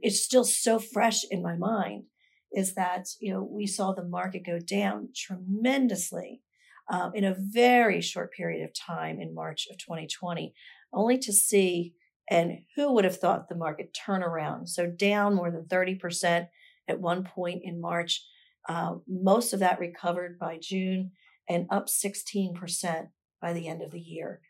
it's 0.00 0.22
still 0.22 0.44
so 0.44 0.78
fresh 0.78 1.24
in 1.30 1.42
my 1.42 1.56
mind 1.56 2.04
is 2.52 2.74
that 2.74 3.06
you 3.20 3.32
know 3.32 3.42
we 3.42 3.66
saw 3.66 3.92
the 3.92 4.04
market 4.04 4.44
go 4.44 4.58
down 4.58 5.08
tremendously 5.16 6.42
uh, 6.90 7.10
in 7.14 7.24
a 7.24 7.36
very 7.38 8.00
short 8.00 8.32
period 8.32 8.64
of 8.64 8.74
time 8.74 9.20
in 9.20 9.34
March 9.34 9.66
of 9.70 9.78
2020, 9.78 10.52
only 10.92 11.18
to 11.18 11.32
see 11.32 11.94
and 12.30 12.58
who 12.76 12.92
would 12.92 13.04
have 13.04 13.16
thought 13.16 13.48
the 13.48 13.54
market 13.54 13.94
turn 13.94 14.22
around 14.22 14.68
so 14.68 14.86
down 14.86 15.34
more 15.34 15.50
than 15.50 15.64
30% 15.64 16.46
at 16.88 17.00
one 17.00 17.24
point 17.24 17.62
in 17.64 17.80
March. 17.80 18.24
Uh, 18.68 18.96
most 19.08 19.52
of 19.52 19.60
that 19.60 19.80
recovered 19.80 20.38
by 20.38 20.58
June 20.60 21.12
and 21.48 21.66
up 21.70 21.86
16% 21.88 23.08
by 23.40 23.52
the 23.52 23.68
end 23.68 23.82
of 23.82 23.90
the 23.90 24.00
year. 24.00 24.40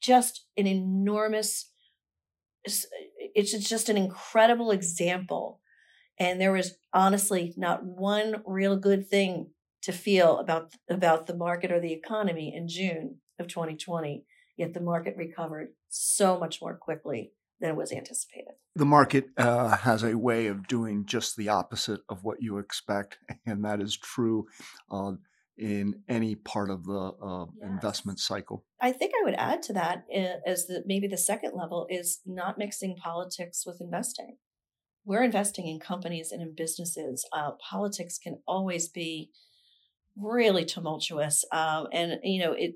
Just 0.00 0.46
an 0.56 0.66
enormous 0.66 1.70
it's 2.64 3.68
just 3.68 3.88
an 3.88 3.96
incredible 3.96 4.70
example. 4.70 5.60
And 6.18 6.40
there 6.40 6.52
was 6.52 6.76
honestly 6.92 7.54
not 7.56 7.84
one 7.84 8.42
real 8.46 8.76
good 8.76 9.08
thing 9.08 9.50
to 9.82 9.92
feel 9.92 10.38
about 10.38 10.74
about 10.88 11.26
the 11.26 11.36
market 11.36 11.72
or 11.72 11.80
the 11.80 11.92
economy 11.92 12.54
in 12.54 12.68
June 12.68 13.16
of 13.38 13.48
2020. 13.48 14.24
Yet 14.56 14.74
the 14.74 14.80
market 14.80 15.16
recovered 15.16 15.70
so 15.88 16.38
much 16.38 16.60
more 16.60 16.76
quickly 16.76 17.32
than 17.62 17.76
was 17.76 17.92
anticipated. 17.92 18.54
The 18.74 18.84
market 18.84 19.28
uh, 19.38 19.76
has 19.78 20.02
a 20.02 20.18
way 20.18 20.48
of 20.48 20.66
doing 20.66 21.06
just 21.06 21.36
the 21.36 21.48
opposite 21.48 22.00
of 22.08 22.24
what 22.24 22.42
you 22.42 22.58
expect, 22.58 23.18
and 23.46 23.64
that 23.64 23.80
is 23.80 23.96
true. 23.96 24.46
Uh, 24.90 25.12
in 25.58 25.94
any 26.08 26.34
part 26.34 26.70
of 26.70 26.84
the 26.86 27.12
uh, 27.22 27.44
yes. 27.60 27.70
investment 27.70 28.18
cycle. 28.18 28.64
I 28.80 28.90
think 28.90 29.12
I 29.14 29.24
would 29.24 29.34
add 29.34 29.62
to 29.64 29.74
that 29.74 30.04
eh, 30.10 30.36
as 30.46 30.66
the 30.66 30.82
maybe 30.86 31.06
the 31.06 31.18
second 31.18 31.52
level 31.54 31.86
is 31.90 32.20
not 32.26 32.58
mixing 32.58 32.96
politics 32.96 33.64
with 33.66 33.80
investing. 33.80 34.38
We're 35.04 35.22
investing 35.22 35.68
in 35.68 35.78
companies 35.78 36.32
and 36.32 36.40
in 36.40 36.54
businesses. 36.56 37.26
Uh, 37.32 37.50
politics 37.70 38.18
can 38.18 38.38
always 38.46 38.88
be 38.88 39.30
really 40.16 40.64
tumultuous, 40.64 41.44
um, 41.52 41.88
and 41.92 42.18
you 42.22 42.42
know 42.42 42.52
it. 42.52 42.72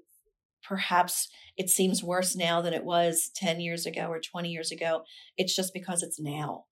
Perhaps 0.66 1.28
it 1.56 1.70
seems 1.70 2.02
worse 2.02 2.34
now 2.34 2.60
than 2.60 2.74
it 2.74 2.84
was 2.84 3.30
10 3.34 3.60
years 3.60 3.86
ago 3.86 4.06
or 4.08 4.20
20 4.20 4.50
years 4.50 4.70
ago. 4.70 5.04
It's 5.36 5.54
just 5.54 5.72
because 5.72 6.02
it's 6.02 6.20
now. 6.20 6.64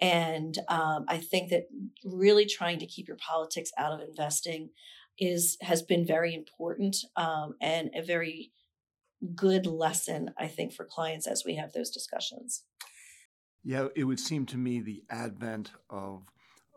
And 0.00 0.58
um, 0.68 1.04
I 1.08 1.18
think 1.18 1.50
that 1.50 1.68
really 2.04 2.46
trying 2.46 2.78
to 2.80 2.86
keep 2.86 3.06
your 3.06 3.16
politics 3.16 3.70
out 3.78 3.92
of 3.92 4.06
investing 4.06 4.70
is 5.18 5.56
has 5.60 5.82
been 5.82 6.04
very 6.04 6.34
important 6.34 6.96
um, 7.16 7.54
and 7.60 7.90
a 7.94 8.02
very 8.02 8.50
good 9.34 9.66
lesson, 9.66 10.34
I 10.36 10.48
think, 10.48 10.72
for 10.72 10.84
clients 10.84 11.26
as 11.26 11.44
we 11.44 11.54
have 11.54 11.72
those 11.72 11.90
discussions. 11.90 12.64
Yeah, 13.62 13.88
it 13.96 14.04
would 14.04 14.20
seem 14.20 14.44
to 14.46 14.56
me 14.56 14.80
the 14.80 15.04
advent 15.08 15.70
of 15.88 16.24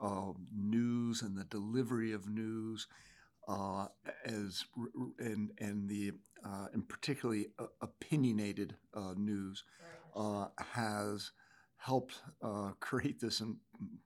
uh, 0.01 0.33
news 0.55 1.21
and 1.21 1.37
the 1.37 1.43
delivery 1.43 2.13
of 2.13 2.29
news, 2.29 2.87
uh, 3.47 3.87
as 4.23 4.63
and 5.19 5.51
and 5.59 5.89
the 5.89 6.13
uh, 6.45 6.67
and 6.73 6.87
particularly 6.87 7.47
uh, 7.59 7.65
opinionated 7.81 8.75
uh, 8.93 9.13
news, 9.15 9.63
uh, 10.15 10.47
has 10.73 11.31
helped 11.77 12.21
uh, 12.41 12.71
create 12.79 13.19
this 13.19 13.41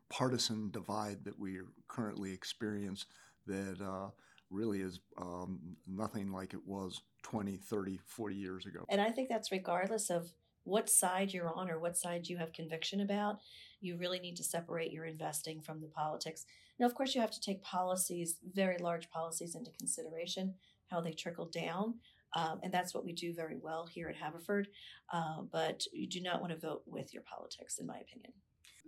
partisan 0.09 0.69
divide 0.71 1.23
that 1.23 1.39
we 1.39 1.59
currently 1.87 2.33
experience 2.33 3.05
that 3.47 3.77
uh, 3.81 4.09
really 4.49 4.81
is 4.81 4.99
um, 5.17 5.59
nothing 5.87 6.31
like 6.31 6.53
it 6.53 6.65
was 6.65 7.01
20, 7.23 7.57
30, 7.57 7.99
40 8.05 8.35
years 8.35 8.65
ago. 8.65 8.85
And 8.89 8.99
I 9.01 9.09
think 9.09 9.29
that's 9.29 9.51
regardless 9.51 10.09
of 10.09 10.31
what 10.63 10.89
side 10.89 11.33
you're 11.33 11.51
on 11.51 11.71
or 11.71 11.79
what 11.79 11.97
side 11.97 12.27
you 12.27 12.37
have 12.37 12.53
conviction 12.53 13.01
about. 13.01 13.39
You 13.79 13.97
really 13.97 14.19
need 14.19 14.35
to 14.37 14.43
separate 14.43 14.91
your 14.91 15.05
investing 15.05 15.61
from 15.61 15.81
the 15.81 15.87
politics. 15.87 16.45
Now, 16.79 16.85
of 16.85 16.93
course, 16.93 17.15
you 17.15 17.21
have 17.21 17.31
to 17.31 17.41
take 17.41 17.63
policies, 17.63 18.37
very 18.53 18.77
large 18.77 19.09
policies, 19.09 19.55
into 19.55 19.71
consideration, 19.71 20.55
how 20.87 21.01
they 21.01 21.13
trickle 21.13 21.45
down. 21.45 21.95
Um, 22.35 22.59
and 22.63 22.73
that's 22.73 22.93
what 22.93 23.05
we 23.05 23.13
do 23.13 23.33
very 23.33 23.57
well 23.57 23.85
here 23.85 24.07
at 24.07 24.15
Haverford. 24.15 24.67
Uh, 25.11 25.41
but 25.51 25.85
you 25.91 26.07
do 26.07 26.21
not 26.21 26.41
want 26.41 26.53
to 26.53 26.59
vote 26.59 26.83
with 26.85 27.13
your 27.13 27.23
politics, 27.23 27.77
in 27.77 27.85
my 27.85 27.97
opinion. 27.97 28.33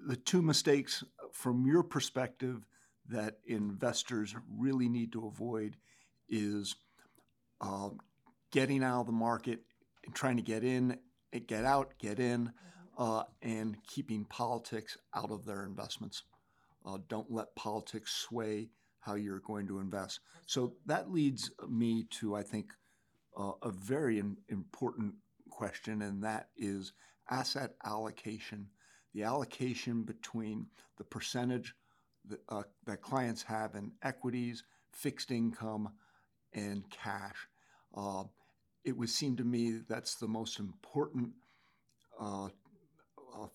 The 0.07 0.15
two 0.15 0.41
mistakes, 0.41 1.03
from 1.31 1.65
your 1.65 1.83
perspective, 1.83 2.65
that 3.09 3.39
investors 3.45 4.35
really 4.57 4.87
need 4.87 5.11
to 5.11 5.27
avoid 5.27 5.75
is 6.29 6.75
uh, 7.61 7.89
getting 8.51 8.83
out 8.83 9.01
of 9.01 9.05
the 9.07 9.11
market 9.11 9.59
and 10.05 10.15
trying 10.15 10.37
to 10.37 10.43
get 10.43 10.63
in, 10.63 10.97
get 11.47 11.65
out, 11.65 11.93
get 11.99 12.19
in, 12.19 12.47
mm-hmm. 12.47 13.03
uh, 13.03 13.23
and 13.41 13.77
keeping 13.87 14.25
politics 14.25 14.97
out 15.13 15.31
of 15.31 15.45
their 15.45 15.65
investments. 15.65 16.23
Uh, 16.85 16.97
don't 17.07 17.31
let 17.31 17.55
politics 17.55 18.11
sway 18.13 18.69
how 18.99 19.15
you're 19.15 19.39
going 19.39 19.67
to 19.67 19.79
invest. 19.79 20.19
So 20.45 20.73
that 20.85 21.11
leads 21.11 21.51
me 21.69 22.05
to, 22.11 22.35
I 22.35 22.43
think, 22.43 22.71
uh, 23.37 23.53
a 23.61 23.71
very 23.71 24.19
in, 24.19 24.37
important 24.49 25.13
question, 25.49 26.01
and 26.01 26.23
that 26.23 26.49
is 26.57 26.93
asset 27.29 27.73
allocation. 27.85 28.67
The 29.13 29.23
allocation 29.23 30.03
between 30.03 30.67
the 30.97 31.03
percentage 31.03 31.75
that, 32.29 32.39
uh, 32.49 32.63
that 32.85 33.01
clients 33.01 33.43
have 33.43 33.75
in 33.75 33.91
equities, 34.01 34.63
fixed 34.91 35.31
income, 35.31 35.89
and 36.53 36.89
cash. 36.89 37.47
Uh, 37.95 38.23
it 38.83 38.97
would 38.97 39.09
seem 39.09 39.35
to 39.37 39.43
me 39.43 39.79
that's 39.87 40.15
the 40.15 40.27
most 40.27 40.59
important 40.59 41.29
uh, 42.19 42.45
uh, 42.45 43.47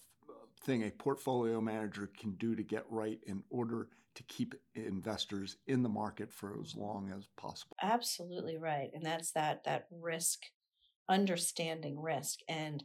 thing 0.65 0.85
a 0.85 0.91
portfolio 0.91 1.61
manager 1.61 2.11
can 2.19 2.33
do 2.33 2.55
to 2.55 2.63
get 2.63 2.85
right 2.89 3.19
in 3.27 3.43
order 3.51 3.89
to 4.19 4.25
keep 4.25 4.57
investors 4.75 5.59
in 5.69 5.85
the 5.85 5.89
market 5.89 6.33
for 6.33 6.57
as 6.61 6.75
long 6.75 7.09
as 7.17 7.29
possible. 7.37 7.77
Absolutely 7.81 8.59
right, 8.59 8.91
and 8.93 9.07
that's 9.07 9.31
that 9.33 9.63
that 9.65 9.87
risk, 9.93 10.41
understanding 11.09 12.01
risk, 12.01 12.41
and 12.49 12.83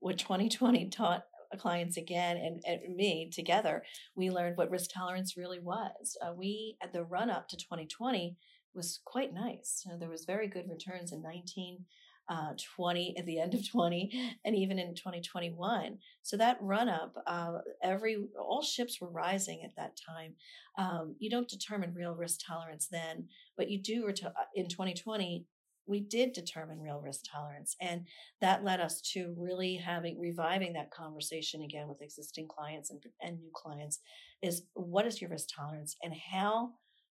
what 0.00 0.18
2020 0.18 0.90
taught 0.90 1.24
clients 1.58 1.96
again 1.96 2.36
and, 2.36 2.62
and 2.66 2.94
me 2.94 3.30
together, 3.32 3.82
we 4.14 4.30
learned 4.30 4.58
what 4.58 4.70
risk 4.70 4.90
tolerance 4.92 5.38
really 5.38 5.58
was. 5.58 6.18
Uh, 6.22 6.34
we 6.36 6.76
at 6.82 6.92
the 6.92 7.02
run 7.02 7.30
up 7.30 7.48
to 7.48 7.56
2020 7.56 8.36
was 8.74 9.00
quite 9.06 9.32
nice. 9.32 9.86
Uh, 9.90 9.96
there 9.96 10.10
was 10.10 10.26
very 10.26 10.48
good 10.48 10.68
returns 10.68 11.12
in 11.12 11.22
19 11.22 11.86
uh, 12.28 12.52
20 12.76 13.16
at 13.18 13.26
the 13.26 13.40
end 13.40 13.54
of 13.54 13.68
20 13.70 14.36
and 14.44 14.54
even 14.54 14.78
in 14.78 14.94
2021 14.94 15.98
so 16.22 16.36
that 16.36 16.58
run 16.60 16.88
up 16.88 17.14
uh, 17.26 17.58
every 17.82 18.16
all 18.38 18.62
ships 18.62 19.00
were 19.00 19.10
rising 19.10 19.62
at 19.64 19.74
that 19.76 19.98
time. 20.06 20.34
Um, 20.76 21.16
you 21.18 21.30
don't 21.30 21.48
determine 21.48 21.94
real 21.94 22.14
risk 22.14 22.40
tolerance 22.46 22.88
then 22.90 23.28
but 23.56 23.70
you 23.70 23.82
do 23.82 24.06
uh, 24.08 24.30
in 24.54 24.68
2020 24.68 25.46
we 25.88 26.00
did 26.00 26.34
determine 26.34 26.80
real 26.80 27.00
risk 27.00 27.22
tolerance 27.32 27.74
and 27.80 28.06
that 28.40 28.62
led 28.62 28.78
us 28.80 29.00
to 29.00 29.34
really 29.38 29.76
having 29.76 30.20
reviving 30.20 30.74
that 30.74 30.90
conversation 30.90 31.62
again 31.62 31.88
with 31.88 32.02
existing 32.02 32.46
clients 32.46 32.90
and, 32.90 33.02
and 33.22 33.38
new 33.38 33.50
clients 33.54 34.00
is 34.42 34.62
what 34.74 35.06
is 35.06 35.20
your 35.20 35.30
risk 35.30 35.48
tolerance 35.56 35.96
and 36.02 36.12
how 36.30 36.70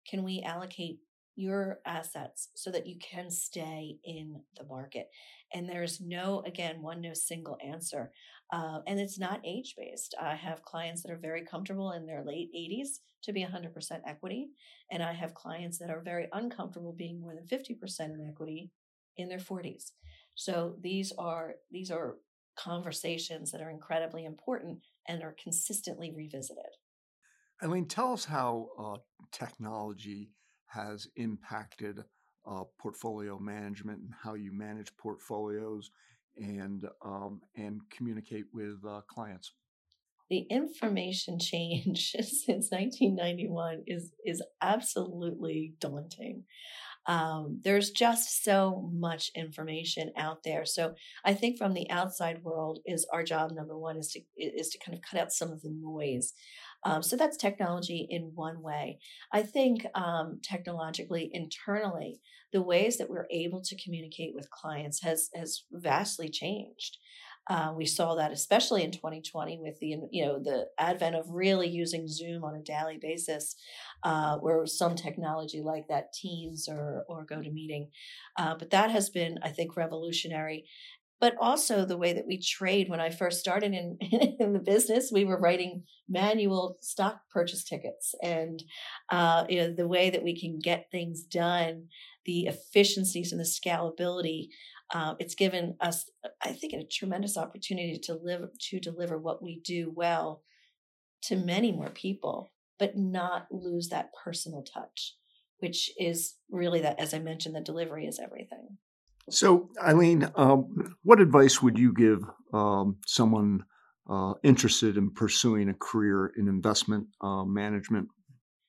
can 0.10 0.24
we 0.24 0.42
allocate 0.42 1.00
your 1.36 1.80
assets 1.86 2.50
so 2.56 2.70
that 2.72 2.86
you 2.86 2.98
can 3.00 3.30
stay 3.30 3.98
in 4.04 4.42
the 4.58 4.66
market 4.66 5.10
and 5.54 5.68
there's 5.68 6.02
no 6.02 6.44
again 6.46 6.82
one 6.82 7.02
no 7.02 7.14
single 7.14 7.58
answer 7.64 8.12
uh, 8.52 8.80
and 8.86 9.00
it's 9.00 9.18
not 9.18 9.40
age 9.46 9.76
based 9.78 10.14
i 10.22 10.36
have 10.36 10.64
clients 10.64 11.02
that 11.02 11.12
are 11.12 11.18
very 11.18 11.44
comfortable 11.44 11.94
in 11.94 12.06
their 12.06 12.24
late 12.24 12.50
80s 12.56 13.00
to 13.24 13.34
be 13.34 13.46
100% 13.46 14.02
equity. 14.06 14.50
And 14.92 15.04
I 15.04 15.14
have 15.14 15.34
clients 15.34 15.78
that 15.80 15.90
are 15.90 16.02
very 16.02 16.28
uncomfortable 16.34 16.94
being 16.94 17.20
more 17.20 17.34
than 17.34 17.46
50% 17.46 18.00
in 18.00 18.28
equity 18.28 18.72
in 19.18 19.30
their 19.30 19.38
40s. 19.38 19.92
So 20.36 20.76
these 20.82 21.12
are 21.18 21.56
these 21.72 21.92
are 21.92 22.16
conversations 22.58 23.52
that 23.52 23.62
are 23.62 23.70
incredibly 23.70 24.26
important 24.26 24.80
and 25.08 25.24
are 25.24 25.36
consistently 25.42 26.14
revisited. 26.16 26.72
Eileen, 27.64 27.86
tell 27.86 28.14
us 28.14 28.26
how 28.26 28.70
uh, 28.80 28.98
technology 29.32 30.32
has 30.74 31.08
impacted 31.16 32.00
uh, 32.50 32.64
portfolio 32.80 33.38
management 33.40 34.00
and 34.00 34.14
how 34.24 34.34
you 34.34 34.52
manage 34.52 34.96
portfolios 34.98 35.92
and 36.38 36.86
um, 37.04 37.42
and 37.56 37.82
communicate 37.90 38.46
with 38.54 38.78
uh, 38.88 39.02
clients 39.08 39.52
the 40.32 40.48
information 40.50 41.38
change 41.52 42.14
since 42.14 42.72
1991 42.72 43.84
is 43.86 44.14
is 44.26 44.42
absolutely 44.62 45.76
daunting. 45.80 46.46
Um, 47.08 47.60
there's 47.64 47.90
just 47.90 48.44
so 48.44 48.90
much 48.94 49.32
information 49.36 50.12
out 50.18 50.44
there. 50.46 50.66
So 50.66 50.94
I 51.26 51.34
think 51.34 51.58
from 51.58 51.74
the 51.74 51.90
outside 51.90 52.44
world 52.44 52.80
is 52.86 53.08
our 53.12 53.24
job 53.24 53.52
number 53.52 53.78
one 53.78 53.98
is 53.98 54.12
to 54.14 54.22
is 54.38 54.70
to 54.70 54.80
kind 54.80 54.98
of 54.98 55.04
cut 55.04 55.20
out 55.20 55.32
some 55.32 55.52
of 55.52 55.62
the 55.62 55.72
noise. 55.72 56.34
Um, 56.84 57.04
so 57.04 57.16
that's 57.16 57.38
technology 57.38 58.08
in 58.10 58.32
one 58.36 58.62
way. 58.62 59.00
I 59.32 59.44
think 59.44 59.86
um, 59.96 60.40
technologically, 60.44 61.30
internally, 61.34 62.20
the 62.52 62.62
ways 62.62 62.98
that 62.98 63.10
we're 63.10 63.28
able 63.32 63.62
to 63.62 63.82
communicate 63.82 64.34
with 64.36 64.50
clients 64.50 65.02
has 65.04 65.30
has 65.36 65.64
vastly 65.72 66.30
changed. 66.30 66.98
Uh, 67.50 67.74
we 67.76 67.86
saw 67.86 68.14
that 68.16 68.32
especially 68.32 68.84
in 68.84 68.92
2020 68.92 69.60
with 69.60 69.80
the 69.80 69.98
you 70.12 70.26
know 70.26 70.40
the 70.40 70.68
advent 70.78 71.16
of 71.16 71.26
really 71.30 71.68
using 71.68 72.08
Zoom 72.08 72.44
on 72.44 72.56
a 72.56 72.62
daily 72.62 73.00
basis, 73.02 73.56
uh, 74.04 74.38
where 74.38 74.66
some 74.66 74.96
technology 74.96 75.62
like 75.62 75.88
that 75.90 76.14
Teams 76.14 76.68
or 76.70 77.04
or 77.10 77.26
GoToMeeting, 77.26 77.88
uh, 78.38 78.56
but 78.58 78.70
that 78.70 78.92
has 78.92 79.10
been 79.10 79.40
I 79.44 79.50
think 79.50 79.76
revolutionary. 79.76 80.66
But 81.22 81.36
also 81.40 81.86
the 81.86 81.98
way 81.98 82.14
that 82.14 82.28
we 82.28 82.42
trade. 82.42 82.90
When 82.90 83.00
I 83.00 83.12
first 83.12 83.40
started 83.40 83.74
in 83.74 83.98
in 84.40 84.52
the 84.54 84.60
business, 84.60 85.12
we 85.14 85.24
were 85.24 85.40
writing 85.40 85.84
manual 86.10 86.78
stock 86.82 87.22
purchase 87.32 87.64
tickets, 87.64 88.14
and 88.22 88.62
uh, 89.10 89.46
you 89.48 89.58
know 89.58 89.74
the 89.74 89.88
way 89.88 90.10
that 90.10 90.24
we 90.24 90.38
can 90.38 90.60
get 90.60 90.92
things 90.92 91.24
done, 91.24 91.88
the 92.26 92.48
efficiencies 92.48 93.32
and 93.32 93.40
the 93.40 93.46
scalability 93.46 94.50
uh, 94.94 95.16
it's 95.20 95.36
given 95.36 95.76
us, 95.80 96.10
I 96.44 96.52
think, 96.52 96.74
a 96.74 96.84
tremendous 96.84 97.38
opportunity 97.38 97.98
to 98.04 98.14
live 98.14 98.42
to 98.70 98.80
deliver 98.80 99.18
what 99.18 99.42
we 99.42 99.62
do 99.64 99.92
well 99.96 100.44
to 101.24 101.36
many 101.36 101.72
more 101.72 101.90
people, 101.90 102.52
but 102.78 102.98
not 102.98 103.48
lose 103.52 103.90
that 103.90 104.10
personal 104.24 104.64
touch, 104.64 105.16
which 105.60 105.92
is 105.98 106.36
really 106.50 106.82
that, 106.82 107.00
as 107.00 107.14
I 107.14 107.20
mentioned, 107.20 107.56
the 107.56 107.62
delivery 107.62 108.06
is 108.06 108.20
everything. 108.20 108.78
So, 109.30 109.70
Eileen, 109.82 110.30
um, 110.36 110.96
what 111.04 111.22
advice 111.22 111.62
would 111.62 111.78
you 111.78 111.94
give 111.94 112.24
um, 112.54 112.98
someone 113.06 113.64
uh, 114.10 114.34
interested 114.44 114.98
in 114.98 115.12
pursuing 115.12 115.70
a 115.70 115.74
career 115.74 116.32
in 116.36 116.48
investment 116.48 117.08
uh, 117.22 117.46
management 117.46 118.10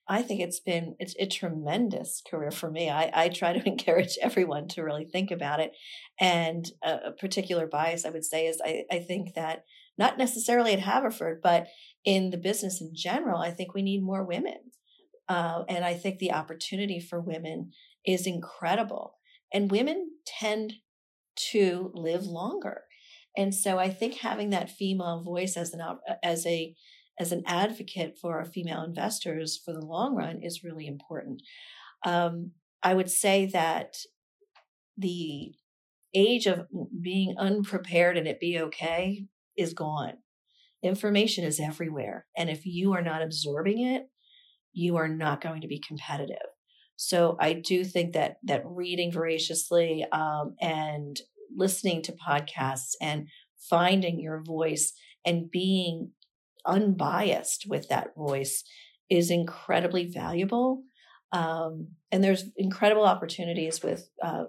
I 0.09 0.23
think 0.23 0.41
it's 0.41 0.61
been 0.61 0.97
it's 0.99 1.15
a 1.19 1.27
tremendous 1.27 2.23
career 2.29 2.51
for 2.51 2.71
me. 2.71 2.91
I, 2.91 3.11
I 3.15 3.29
try 3.29 3.53
to 3.53 3.67
encourage 3.67 4.19
everyone 4.21 4.69
to 4.69 4.83
really 4.83 5.07
think 5.07 5.31
about 5.31 5.61
it. 5.61 5.73
And 6.21 6.67
a, 6.83 6.99
a 7.07 7.12
particular 7.12 7.67
bias 7.67 8.05
I 8.05 8.11
would 8.11 8.25
say 8.25 8.47
is 8.47 8.61
I, 8.65 8.85
I 8.91 8.99
think 8.99 9.35
that 9.35 9.65
not 9.99 10.19
necessarily 10.19 10.73
at 10.73 10.81
Haverford, 10.81 11.41
but 11.43 11.69
in 12.05 12.31
the 12.31 12.37
business 12.37 12.81
in 12.81 12.93
general, 12.95 13.41
I 13.41 13.51
think 13.53 13.75
we 13.75 13.83
need 13.83 14.03
more 14.03 14.25
women. 14.25 14.73
Uh, 15.29 15.62
and 15.69 15.85
I 15.85 15.95
think 15.95 16.19
the 16.19 16.33
opportunity 16.33 16.99
for 16.99 17.21
women 17.21 17.71
is 18.05 18.27
incredible. 18.27 19.15
And 19.53 19.71
women 19.71 20.11
tend 20.27 20.75
to 21.51 21.91
live 21.95 22.25
longer. 22.25 22.83
And 23.37 23.55
so 23.55 23.79
I 23.79 23.88
think 23.88 24.17
having 24.17 24.51
that 24.51 24.71
female 24.71 25.23
voice 25.23 25.57
as 25.57 25.73
an 25.73 25.81
as 26.23 26.47
a 26.47 26.75
as 27.19 27.33
an 27.33 27.43
advocate 27.47 28.19
for 28.21 28.38
our 28.38 28.45
female 28.45 28.83
investors 28.83 29.61
for 29.62 29.73
the 29.73 29.85
long 29.85 30.15
run 30.15 30.41
is 30.43 30.65
really 30.65 30.87
important. 30.87 31.43
Um, 32.05 32.53
I 32.83 32.95
would 32.95 33.11
say 33.11 33.47
that 33.53 33.95
the 34.97 35.53
age 36.15 36.47
of 36.47 36.67
being 37.01 37.35
unprepared 37.38 38.19
and 38.19 38.27
it 38.27 38.41
be 38.41 38.59
okay 38.59 39.27
is 39.57 39.73
gone. 39.73 40.15
Information 40.83 41.45
is 41.45 41.61
everywhere. 41.61 42.27
And 42.37 42.51
if 42.51 42.67
you 42.67 42.93
are 42.93 43.03
not 43.03 43.23
absorbing 43.23 43.87
it, 43.87 44.09
you 44.73 44.97
are 44.97 45.09
not 45.09 45.41
going 45.41 45.61
to 45.61 45.69
be 45.69 45.81
competitive. 45.87 46.37
So 47.05 47.37
I 47.41 47.55
do 47.55 47.85
think 47.85 48.12
that 48.12 48.37
that 48.45 48.62
reading 48.65 49.11
voraciously 49.11 50.07
um, 50.12 50.55
and 50.61 51.21
listening 51.55 52.01
to 52.03 52.12
podcasts 52.12 52.93
and 53.01 53.27
finding 53.69 54.21
your 54.21 54.41
voice 54.41 54.93
and 55.27 55.51
being 55.51 56.12
unbiased 56.65 57.67
with 57.69 57.88
that 57.88 58.15
voice 58.17 58.62
is 59.11 59.33
incredibly 59.33 60.07
valuable. 60.07 60.85
Um, 61.33 61.88
and 62.12 62.23
there's 62.23 62.45
incredible 62.57 63.05
opportunities 63.05 63.83
with 63.83 64.09
uh, 64.23 64.45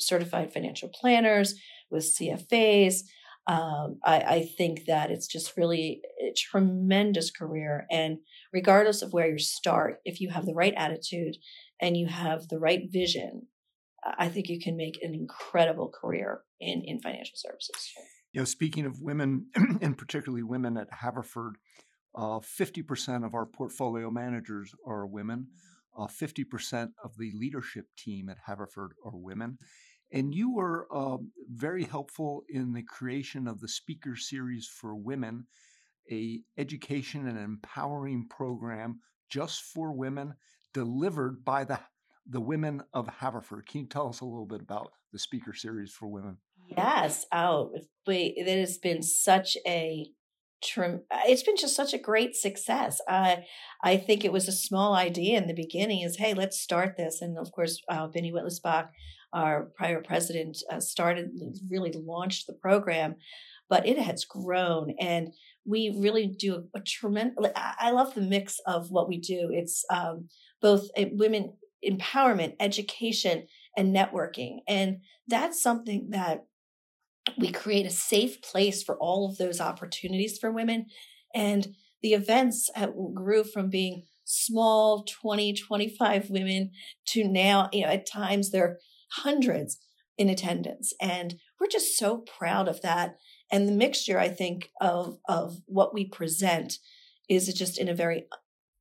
certified 0.00 0.50
financial 0.50 0.88
planners, 0.88 1.54
with 1.90 2.04
CFAs. 2.04 3.00
Um, 3.46 3.98
I, 4.04 4.20
I, 4.20 4.42
think 4.56 4.84
that 4.86 5.10
it's 5.10 5.26
just 5.26 5.56
really 5.56 6.00
a 6.20 6.32
tremendous 6.36 7.32
career. 7.32 7.86
And 7.90 8.18
regardless 8.52 9.02
of 9.02 9.12
where 9.12 9.28
you 9.28 9.38
start, 9.38 9.98
if 10.04 10.20
you 10.20 10.30
have 10.30 10.46
the 10.46 10.54
right 10.54 10.74
attitude 10.76 11.34
and 11.80 11.96
you 11.96 12.06
have 12.06 12.46
the 12.46 12.60
right 12.60 12.82
vision, 12.88 13.48
I 14.04 14.28
think 14.28 14.48
you 14.48 14.60
can 14.60 14.76
make 14.76 15.02
an 15.02 15.12
incredible 15.12 15.88
career 15.88 16.42
in, 16.60 16.82
in 16.84 17.00
financial 17.00 17.34
services. 17.34 17.92
You 18.32 18.40
know, 18.40 18.44
speaking 18.44 18.86
of 18.86 19.00
women, 19.00 19.46
and 19.80 19.98
particularly 19.98 20.42
women 20.42 20.76
at 20.76 20.88
Haverford, 20.92 21.56
uh, 22.14 22.40
50% 22.40 23.24
of 23.24 23.34
our 23.34 23.46
portfolio 23.46 24.10
managers 24.10 24.74
are 24.86 25.06
women. 25.06 25.48
Uh, 25.96 26.06
50% 26.06 26.90
of 27.04 27.16
the 27.18 27.32
leadership 27.34 27.86
team 27.98 28.28
at 28.28 28.38
Haverford 28.46 28.92
are 29.04 29.16
women. 29.16 29.58
And 30.12 30.34
you 30.34 30.54
were 30.54 30.86
um, 30.94 31.30
very 31.48 31.84
helpful 31.84 32.44
in 32.48 32.72
the 32.72 32.82
creation 32.82 33.48
of 33.48 33.60
the 33.60 33.68
speaker 33.68 34.14
series 34.14 34.66
for 34.66 34.94
women, 34.94 35.46
a 36.10 36.40
education 36.58 37.26
and 37.28 37.38
empowering 37.38 38.28
program 38.28 39.00
just 39.30 39.62
for 39.62 39.92
women 39.92 40.34
delivered 40.74 41.44
by 41.44 41.64
the 41.64 41.80
the 42.28 42.40
women 42.40 42.82
of 42.92 43.08
Haverford. 43.08 43.66
Can 43.66 43.80
you 43.80 43.86
tell 43.88 44.08
us 44.08 44.20
a 44.20 44.24
little 44.24 44.46
bit 44.46 44.60
about 44.60 44.92
the 45.12 45.18
speaker 45.18 45.52
series 45.52 45.92
for 45.92 46.06
women? 46.06 46.36
Yes. 46.68 47.26
Oh, 47.32 47.74
it 48.06 48.46
has 48.46 48.78
been 48.78 49.02
such 49.02 49.56
a 49.66 50.06
it's 51.26 51.42
been 51.42 51.56
just 51.56 51.74
such 51.74 51.92
a 51.92 51.98
great 51.98 52.36
success. 52.36 53.00
I 53.08 53.44
I 53.82 53.96
think 53.96 54.24
it 54.24 54.32
was 54.32 54.46
a 54.46 54.52
small 54.52 54.94
idea 54.94 55.36
in 55.38 55.48
the 55.48 55.54
beginning 55.54 56.02
is, 56.02 56.18
hey, 56.18 56.34
let's 56.34 56.60
start 56.60 56.96
this. 56.96 57.20
And 57.20 57.36
of 57.36 57.50
course, 57.50 57.82
uh, 57.88 58.06
Binney 58.06 58.32
Wietlisbach, 58.32 58.88
our 59.32 59.70
prior 59.76 60.02
president, 60.02 60.58
uh, 60.70 60.80
started, 60.80 61.30
really 61.68 61.92
launched 61.92 62.46
the 62.46 62.52
program, 62.52 63.16
but 63.68 63.86
it 63.86 63.98
has 63.98 64.24
grown. 64.24 64.94
And 65.00 65.32
we 65.64 65.94
really 65.98 66.26
do 66.26 66.66
a, 66.74 66.78
a 66.78 66.82
tremendous, 66.82 67.50
I 67.56 67.90
love 67.90 68.14
the 68.14 68.20
mix 68.20 68.58
of 68.66 68.90
what 68.90 69.08
we 69.08 69.18
do. 69.18 69.50
It's 69.52 69.84
um, 69.90 70.28
both 70.60 70.88
women 70.96 71.54
empowerment, 71.84 72.54
education, 72.60 73.46
and 73.76 73.94
networking. 73.94 74.58
And 74.68 74.98
that's 75.26 75.62
something 75.62 76.10
that 76.10 76.44
we 77.38 77.50
create 77.50 77.86
a 77.86 77.90
safe 77.90 78.42
place 78.42 78.82
for 78.82 78.96
all 78.96 79.28
of 79.28 79.38
those 79.38 79.60
opportunities 79.60 80.38
for 80.38 80.50
women. 80.50 80.86
And 81.34 81.74
the 82.02 82.14
events 82.14 82.70
grew 83.14 83.44
from 83.44 83.70
being 83.70 84.04
small 84.24 85.04
20, 85.04 85.54
25 85.54 86.30
women 86.30 86.70
to 87.06 87.24
now, 87.24 87.68
you 87.72 87.82
know, 87.82 87.88
at 87.88 88.06
times 88.06 88.50
there 88.50 88.64
are 88.64 88.78
hundreds 89.16 89.78
in 90.18 90.28
attendance. 90.28 90.92
And 91.00 91.36
we're 91.58 91.68
just 91.68 91.96
so 91.98 92.18
proud 92.18 92.68
of 92.68 92.82
that. 92.82 93.16
And 93.50 93.68
the 93.68 93.72
mixture, 93.72 94.18
I 94.18 94.28
think, 94.28 94.70
of, 94.80 95.18
of 95.28 95.58
what 95.66 95.94
we 95.94 96.04
present 96.04 96.78
is 97.28 97.52
just 97.54 97.78
in 97.78 97.88
a 97.88 97.94
very, 97.94 98.26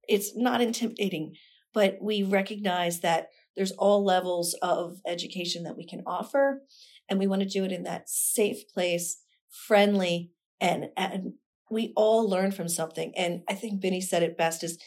it's 0.07 0.35
not 0.35 0.61
intimidating, 0.61 1.35
but 1.73 1.97
we 2.01 2.23
recognize 2.23 2.99
that 2.99 3.29
there's 3.55 3.71
all 3.73 4.03
levels 4.03 4.55
of 4.61 4.99
education 5.05 5.63
that 5.63 5.77
we 5.77 5.85
can 5.85 6.03
offer 6.05 6.61
and 7.09 7.19
we 7.19 7.27
want 7.27 7.41
to 7.41 7.47
do 7.47 7.63
it 7.63 7.71
in 7.71 7.83
that 7.83 8.09
safe 8.09 8.67
place 8.73 9.21
friendly 9.49 10.31
and 10.59 10.85
and 10.95 11.33
we 11.69 11.93
all 11.95 12.27
learn 12.27 12.51
from 12.51 12.69
something 12.69 13.11
and 13.17 13.41
i 13.49 13.53
think 13.53 13.81
Binney 13.81 14.01
said 14.01 14.23
it 14.23 14.37
best 14.37 14.63
is 14.63 14.77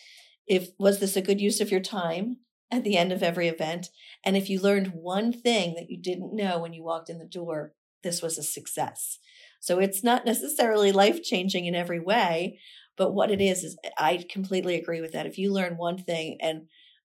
if 0.47 0.69
was 0.79 1.01
this 1.01 1.17
a 1.17 1.23
good 1.23 1.41
use 1.41 1.61
of 1.61 1.71
your 1.71 1.81
time 1.81 2.39
at 2.75 2.85
the 2.85 2.97
end 2.97 3.13
of 3.13 3.23
every 3.23 3.49
event 3.49 3.89
and 4.25 4.37
if 4.37 4.49
you 4.49 4.61
learned 4.61 4.93
one 4.95 5.33
thing 5.33 5.75
that 5.75 5.91
you 5.91 6.01
didn't 6.01 6.35
know 6.35 6.59
when 6.59 6.73
you 6.73 6.83
walked 6.83 7.11
in 7.11 7.19
the 7.19 7.25
door 7.25 7.73
this 8.03 8.21
was 8.21 8.37
a 8.37 8.43
success. 8.43 9.19
So 9.61 9.79
it's 9.79 10.05
not 10.05 10.27
necessarily 10.27 10.93
life 10.93 11.23
changing 11.23 11.65
in 11.65 11.75
every 11.75 12.01
way 12.01 12.59
but 12.97 13.13
what 13.13 13.31
it 13.31 13.41
is 13.41 13.65
is 13.65 13.77
I 13.99 14.25
completely 14.31 14.77
agree 14.77 15.01
with 15.01 15.13
that. 15.13 15.27
If 15.27 15.39
you 15.39 15.53
learn 15.53 15.77
one 15.77 15.99
thing, 15.99 16.39
and 16.41 16.67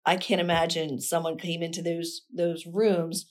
I 0.05 0.17
can't 0.17 0.41
imagine 0.41 0.99
someone 0.99 1.37
came 1.37 1.61
into 1.61 1.81
those 1.81 2.21
those 2.33 2.65
rooms 2.65 3.25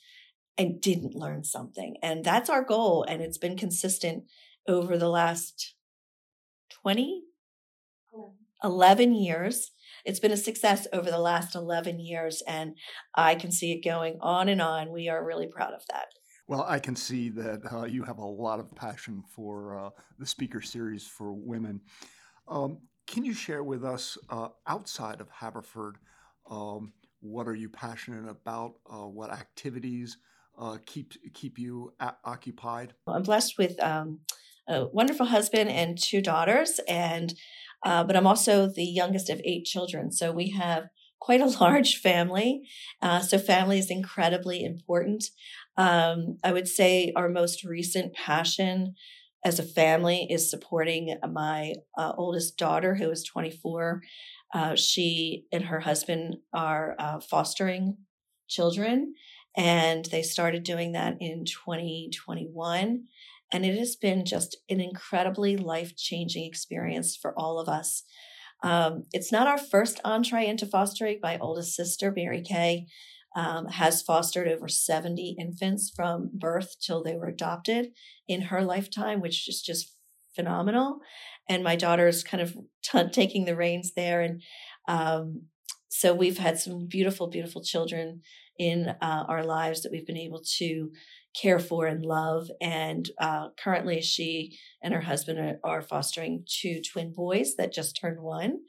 and 0.58 0.80
didn't 0.80 1.14
learn 1.14 1.44
something, 1.44 1.96
and 2.02 2.24
that's 2.24 2.50
our 2.50 2.64
goal, 2.64 3.04
and 3.08 3.22
it's 3.22 3.38
been 3.38 3.56
consistent 3.56 4.24
over 4.68 4.98
the 4.98 5.08
last 5.08 5.74
20 6.82 7.24
11 8.62 9.14
years 9.14 9.70
it's 10.04 10.20
been 10.20 10.32
a 10.32 10.36
success 10.36 10.86
over 10.92 11.10
the 11.10 11.18
last 11.18 11.54
11 11.54 12.00
years 12.00 12.42
and 12.46 12.76
i 13.14 13.34
can 13.34 13.50
see 13.52 13.72
it 13.72 13.84
going 13.84 14.16
on 14.20 14.48
and 14.48 14.60
on 14.60 14.92
we 14.92 15.08
are 15.08 15.24
really 15.24 15.46
proud 15.46 15.72
of 15.72 15.82
that 15.90 16.06
well, 16.50 16.66
I 16.68 16.80
can 16.80 16.96
see 16.96 17.28
that 17.28 17.60
uh, 17.72 17.84
you 17.84 18.02
have 18.02 18.18
a 18.18 18.26
lot 18.26 18.58
of 18.58 18.74
passion 18.74 19.22
for 19.36 19.78
uh, 19.78 19.90
the 20.18 20.26
speaker 20.26 20.60
series 20.60 21.06
for 21.06 21.32
women. 21.32 21.80
Um, 22.48 22.78
can 23.06 23.24
you 23.24 23.34
share 23.34 23.62
with 23.62 23.84
us 23.84 24.18
uh, 24.30 24.48
outside 24.66 25.20
of 25.20 25.28
Haverford? 25.30 25.98
Um, 26.50 26.92
what 27.20 27.46
are 27.46 27.54
you 27.54 27.68
passionate 27.68 28.28
about? 28.28 28.74
Uh, 28.92 29.06
what 29.06 29.30
activities 29.32 30.18
uh, 30.58 30.78
keep 30.86 31.12
keep 31.34 31.56
you 31.56 31.92
a- 32.00 32.16
occupied? 32.24 32.94
I'm 33.06 33.22
blessed 33.22 33.56
with 33.56 33.80
um, 33.80 34.18
a 34.68 34.86
wonderful 34.86 35.26
husband 35.26 35.70
and 35.70 35.96
two 35.96 36.20
daughters, 36.20 36.80
and 36.88 37.32
uh, 37.84 38.04
but 38.04 38.16
I'm 38.16 38.26
also 38.26 38.66
the 38.68 38.84
youngest 38.84 39.30
of 39.30 39.40
eight 39.44 39.64
children. 39.64 40.12
So 40.12 40.32
we 40.32 40.50
have 40.50 40.88
quite 41.20 41.40
a 41.40 41.46
large 41.60 41.96
family. 41.96 42.62
Uh, 43.00 43.20
so 43.20 43.38
family 43.38 43.78
is 43.78 43.90
incredibly 43.90 44.64
important. 44.64 45.24
Um, 45.76 46.38
I 46.42 46.52
would 46.52 46.68
say 46.68 47.12
our 47.16 47.28
most 47.28 47.64
recent 47.64 48.14
passion 48.14 48.94
as 49.44 49.58
a 49.58 49.64
family 49.64 50.26
is 50.28 50.50
supporting 50.50 51.16
my 51.32 51.74
uh, 51.96 52.12
oldest 52.16 52.58
daughter, 52.58 52.94
who 52.94 53.10
is 53.10 53.24
24. 53.24 54.02
Uh, 54.52 54.74
she 54.74 55.44
and 55.52 55.64
her 55.64 55.80
husband 55.80 56.36
are 56.52 56.94
uh, 56.98 57.20
fostering 57.20 57.96
children, 58.48 59.14
and 59.56 60.04
they 60.06 60.22
started 60.22 60.62
doing 60.62 60.92
that 60.92 61.16
in 61.20 61.44
2021. 61.46 63.04
And 63.52 63.64
it 63.64 63.76
has 63.78 63.96
been 63.96 64.24
just 64.24 64.56
an 64.68 64.80
incredibly 64.80 65.56
life 65.56 65.96
changing 65.96 66.44
experience 66.44 67.16
for 67.16 67.34
all 67.38 67.58
of 67.58 67.68
us. 67.68 68.04
Um, 68.62 69.04
it's 69.12 69.32
not 69.32 69.46
our 69.46 69.58
first 69.58 70.00
entree 70.04 70.46
into 70.46 70.66
fostering. 70.66 71.18
My 71.22 71.38
oldest 71.38 71.74
sister, 71.74 72.12
Mary 72.14 72.42
Kay, 72.42 72.86
um, 73.34 73.66
has 73.66 74.02
fostered 74.02 74.48
over 74.48 74.68
70 74.68 75.36
infants 75.38 75.90
from 75.94 76.30
birth 76.32 76.76
till 76.80 77.02
they 77.02 77.14
were 77.14 77.28
adopted 77.28 77.92
in 78.28 78.42
her 78.42 78.62
lifetime, 78.62 79.20
which 79.20 79.48
is 79.48 79.62
just 79.62 79.94
phenomenal. 80.34 80.98
And 81.48 81.64
my 81.64 81.76
daughter 81.76 82.06
is 82.08 82.22
kind 82.22 82.42
of 82.42 82.56
t- 82.82 83.08
taking 83.12 83.44
the 83.44 83.56
reins 83.56 83.92
there. 83.94 84.20
And 84.20 84.42
um, 84.88 85.42
so 85.90 86.14
we've 86.14 86.38
had 86.38 86.58
some 86.58 86.86
beautiful, 86.86 87.26
beautiful 87.26 87.62
children 87.62 88.22
in 88.58 88.94
uh, 89.00 89.24
our 89.28 89.42
lives 89.42 89.82
that 89.82 89.90
we've 89.90 90.06
been 90.06 90.16
able 90.16 90.40
to 90.58 90.92
care 91.34 91.58
for 91.58 91.86
and 91.86 92.04
love. 92.04 92.48
And 92.60 93.08
uh, 93.20 93.48
currently, 93.58 94.00
she 94.00 94.56
and 94.82 94.94
her 94.94 95.00
husband 95.00 95.40
are, 95.40 95.58
are, 95.64 95.82
fostering 95.82 96.44
two 96.46 96.80
twin 96.80 97.12
boys 97.12 97.54
that 97.56 97.72
just 97.72 97.98
turned 98.00 98.20
one, 98.20 98.60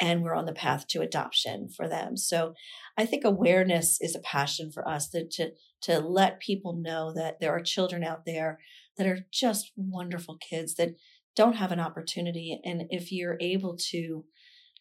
and 0.00 0.22
we're 0.22 0.34
on 0.34 0.46
the 0.46 0.54
path 0.54 0.86
to 0.88 1.02
adoption 1.02 1.68
for 1.68 1.86
them. 1.86 2.16
So 2.16 2.54
I 2.96 3.04
think 3.04 3.24
awareness 3.24 3.98
is 4.00 4.14
a 4.14 4.20
passion 4.20 4.70
for 4.72 4.88
us 4.88 5.10
that 5.10 5.30
to 5.32 5.50
to 5.82 5.98
let 5.98 6.40
people 6.40 6.74
know 6.76 7.12
that 7.14 7.40
there 7.40 7.52
are 7.52 7.62
children 7.62 8.02
out 8.02 8.24
there 8.24 8.58
that 8.96 9.06
are 9.06 9.26
just 9.30 9.72
wonderful 9.76 10.38
kids 10.38 10.76
that 10.76 10.94
don't 11.36 11.56
have 11.56 11.72
an 11.72 11.80
opportunity 11.80 12.60
and 12.64 12.82
if 12.90 13.12
you're 13.12 13.38
able 13.40 13.76
to 13.90 14.24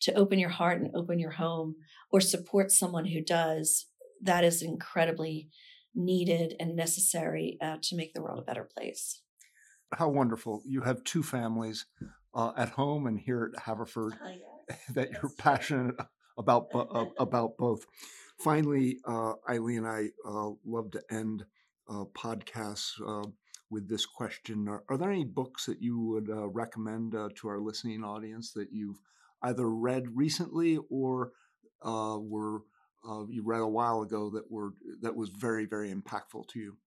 to 0.02 0.14
open 0.14 0.40
your 0.40 0.50
heart 0.50 0.82
and 0.82 0.96
open 0.96 1.20
your 1.20 1.32
home 1.32 1.76
or 2.12 2.22
support 2.22 2.72
someone 2.72 3.06
who 3.06 3.22
does 3.22 3.86
that 4.22 4.44
is 4.44 4.62
incredibly 4.62 5.50
needed 5.96 6.56
and 6.60 6.76
necessary 6.76 7.58
uh, 7.62 7.78
to 7.82 7.96
make 7.96 8.14
the 8.14 8.22
world 8.22 8.40
a 8.40 8.44
better 8.44 8.68
place 8.78 9.22
how 9.94 10.10
wonderful 10.10 10.62
you 10.66 10.82
have 10.82 11.04
two 11.04 11.24
families 11.24 11.86
uh, 12.34 12.52
at 12.58 12.70
home 12.70 13.08
and 13.08 13.20
here 13.20 13.52
at 13.54 13.62
haverford 13.64 14.14
uh, 14.24 14.30
yes. 14.30 14.80
that 14.94 15.12
you're 15.12 15.32
passionate 15.38 15.96
about 16.38 16.68
uh, 16.74 17.06
about 17.20 17.58
both. 17.58 17.86
Finally, 18.40 18.98
uh, 19.06 19.34
Eileen, 19.50 19.86
I 19.86 20.10
uh, 20.26 20.52
love 20.66 20.92
to 20.92 21.02
end 21.12 21.44
uh, 21.90 22.06
podcasts 22.18 22.92
uh, 23.06 23.28
with 23.70 23.90
this 23.90 24.06
question: 24.06 24.68
are, 24.68 24.84
are, 24.90 24.98
there 24.98 25.12
any 25.12 25.26
books 25.26 25.66
that 25.66 25.82
you 25.82 26.00
would 26.00 26.30
uh, 26.30 26.48
recommend 26.50 27.12
to 27.12 27.48
our 27.48 27.60
listening 27.60 28.04
audience 28.04 28.54
that 28.54 28.70
you've 28.72 29.00
either 29.42 29.70
read 29.70 30.16
recently 30.16 30.78
or 30.90 31.32
were 31.84 32.62
you 33.30 33.44
read 33.44 33.62
a 33.62 33.68
while 33.68 34.02
ago 34.02 34.30
that 34.32 34.52
were 34.52 34.74
that 35.02 35.16
was 35.16 35.30
very 35.30 35.66
very 35.66 35.94
impactful 35.94 36.48
to 36.50 36.60
you? 36.60 36.78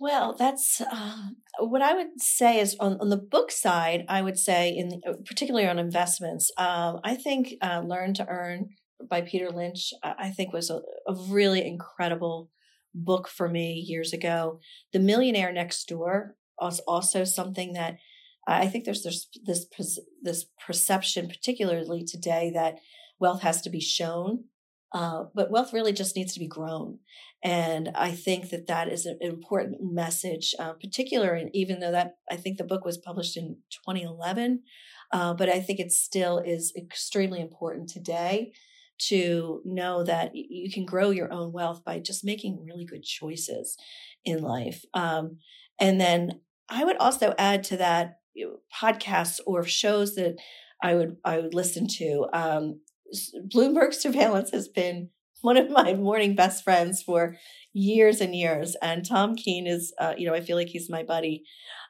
Well, 0.00 0.34
that's 0.36 0.80
uh, 0.80 1.28
what 1.60 1.82
I 1.82 1.94
would 1.94 2.20
say 2.20 2.58
is 2.58 2.76
on, 2.80 2.98
on 3.00 3.08
the 3.08 3.16
book 3.16 3.50
side, 3.50 4.04
I 4.08 4.22
would 4.22 4.38
say, 4.38 4.70
in 4.70 4.88
the, 4.88 5.00
uh, 5.06 5.12
particularly 5.24 5.68
on 5.68 5.78
investments, 5.78 6.50
um, 6.56 7.00
I 7.04 7.14
think 7.14 7.54
uh, 7.60 7.82
Learn 7.84 8.14
to 8.14 8.26
Earn 8.26 8.70
by 9.08 9.20
Peter 9.20 9.50
Lynch, 9.50 9.92
I 10.02 10.30
think 10.30 10.52
was 10.52 10.70
a, 10.70 10.80
a, 11.06 11.14
really 11.28 11.66
incredible 11.66 12.50
book 12.94 13.28
for 13.28 13.48
me 13.48 13.74
years 13.74 14.12
ago. 14.12 14.60
The 14.92 15.00
Millionaire 15.00 15.52
Next 15.52 15.88
Door 15.88 16.36
was 16.60 16.80
also 16.80 17.24
something 17.24 17.72
that 17.72 17.96
I 18.46 18.66
think 18.66 18.84
there's, 18.84 19.02
this 19.44 19.66
this 20.22 20.46
perception, 20.64 21.28
particularly 21.28 22.04
today, 22.04 22.50
that 22.54 22.78
wealth 23.20 23.42
has 23.42 23.62
to 23.62 23.70
be 23.70 23.80
shown 23.80 24.44
uh, 24.94 25.24
but 25.34 25.50
wealth 25.50 25.72
really 25.72 25.92
just 25.92 26.16
needs 26.16 26.34
to 26.34 26.40
be 26.40 26.46
grown. 26.46 26.98
And 27.42 27.90
I 27.94 28.10
think 28.10 28.50
that 28.50 28.66
that 28.66 28.88
is 28.88 29.06
an 29.06 29.18
important 29.20 29.78
message, 29.80 30.54
uh, 30.58 30.74
particularly 30.74 31.50
even 31.54 31.80
though 31.80 31.92
that 31.92 32.16
I 32.30 32.36
think 32.36 32.58
the 32.58 32.64
book 32.64 32.84
was 32.84 32.98
published 32.98 33.36
in 33.36 33.56
2011, 33.86 34.62
uh, 35.12 35.34
but 35.34 35.48
I 35.48 35.60
think 35.60 35.80
it 35.80 35.92
still 35.92 36.38
is 36.38 36.72
extremely 36.76 37.40
important 37.40 37.88
today 37.88 38.52
to 39.08 39.62
know 39.64 40.04
that 40.04 40.32
you 40.34 40.70
can 40.70 40.84
grow 40.84 41.10
your 41.10 41.32
own 41.32 41.52
wealth 41.52 41.82
by 41.84 41.98
just 41.98 42.24
making 42.24 42.64
really 42.64 42.84
good 42.84 43.02
choices 43.02 43.76
in 44.24 44.42
life. 44.42 44.84
Um, 44.94 45.38
and 45.80 46.00
then 46.00 46.40
I 46.68 46.84
would 46.84 46.98
also 46.98 47.34
add 47.38 47.64
to 47.64 47.78
that 47.78 48.18
you 48.34 48.46
know, 48.46 48.56
podcasts 48.74 49.40
or 49.46 49.64
shows 49.64 50.14
that 50.14 50.36
I 50.82 50.94
would 50.94 51.16
I 51.24 51.38
would 51.38 51.54
listen 51.54 51.86
to. 51.98 52.26
Um, 52.32 52.80
Bloomberg 53.54 53.94
surveillance 53.94 54.50
has 54.50 54.68
been 54.68 55.10
one 55.42 55.56
of 55.56 55.70
my 55.70 55.92
morning 55.94 56.34
best 56.34 56.64
friends 56.64 57.02
for 57.02 57.36
years 57.72 58.20
and 58.20 58.34
years. 58.34 58.76
And 58.80 59.04
Tom 59.04 59.34
Keene 59.34 59.66
is, 59.66 59.92
uh, 59.98 60.14
you 60.16 60.26
know, 60.26 60.34
I 60.34 60.40
feel 60.40 60.56
like 60.56 60.68
he's 60.68 60.88
my 60.88 61.02
buddy. 61.02 61.42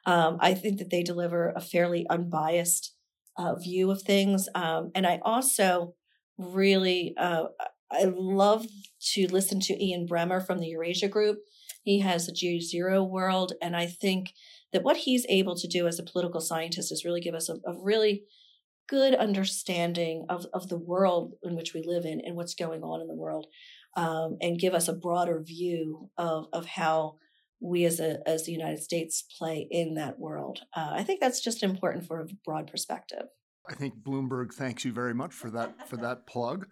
Um, 0.05 0.37
I 0.41 0.53
think 0.53 0.79
that 0.79 0.89
they 0.89 1.03
deliver 1.03 1.53
a 1.55 1.61
fairly 1.61 2.05
unbiased 2.09 2.93
uh, 3.37 3.55
view 3.55 3.89
of 3.91 4.01
things. 4.01 4.49
Um, 4.55 4.91
and 4.95 5.07
I 5.07 5.19
also 5.23 5.93
really, 6.37 7.13
uh, 7.17 7.45
I 7.91 8.05
love 8.05 8.65
to 9.13 9.27
listen 9.27 9.59
to 9.61 9.83
Ian 9.83 10.07
Bremmer 10.07 10.45
from 10.45 10.59
the 10.59 10.67
Eurasia 10.67 11.07
Group. 11.07 11.37
He 11.83 11.99
has 11.99 12.27
a 12.27 12.33
G 12.33 12.59
Zero 12.59 13.03
World. 13.03 13.53
And 13.61 13.75
I 13.75 13.85
think 13.85 14.33
that 14.73 14.83
what 14.83 14.97
he's 14.97 15.25
able 15.29 15.55
to 15.55 15.67
do 15.67 15.87
as 15.87 15.99
a 15.99 16.03
political 16.03 16.41
scientist 16.41 16.91
is 16.91 17.05
really 17.05 17.21
give 17.21 17.35
us 17.35 17.49
a, 17.49 17.53
a 17.65 17.73
really 17.81 18.23
good 18.89 19.15
understanding 19.15 20.25
of, 20.29 20.45
of 20.53 20.67
the 20.67 20.77
world 20.77 21.33
in 21.43 21.55
which 21.55 21.73
we 21.73 21.83
live 21.85 22.05
in 22.05 22.19
and 22.21 22.35
what's 22.35 22.55
going 22.55 22.83
on 22.83 23.01
in 23.01 23.07
the 23.07 23.15
world 23.15 23.47
um, 23.95 24.37
and 24.41 24.59
give 24.59 24.73
us 24.73 24.87
a 24.87 24.93
broader 24.93 25.41
view 25.41 26.09
of, 26.17 26.47
of 26.51 26.65
how 26.65 27.15
we 27.61 27.85
as 27.85 27.99
a 28.01 28.17
as 28.27 28.45
the 28.45 28.51
United 28.51 28.83
States 28.83 29.23
play 29.37 29.65
in 29.71 29.95
that 29.95 30.19
world. 30.19 30.59
Uh, 30.75 30.91
I 30.91 31.03
think 31.03 31.21
that's 31.21 31.41
just 31.41 31.63
important 31.63 32.05
for 32.05 32.19
a 32.19 32.27
broad 32.45 32.69
perspective. 32.69 33.27
I 33.67 33.73
think 33.73 33.95
Bloomberg 34.03 34.53
thanks 34.53 34.83
you 34.83 34.91
very 34.91 35.13
much 35.13 35.33
for 35.33 35.49
that 35.51 35.87
for 35.87 35.95
that 35.97 36.27
plug, 36.27 36.67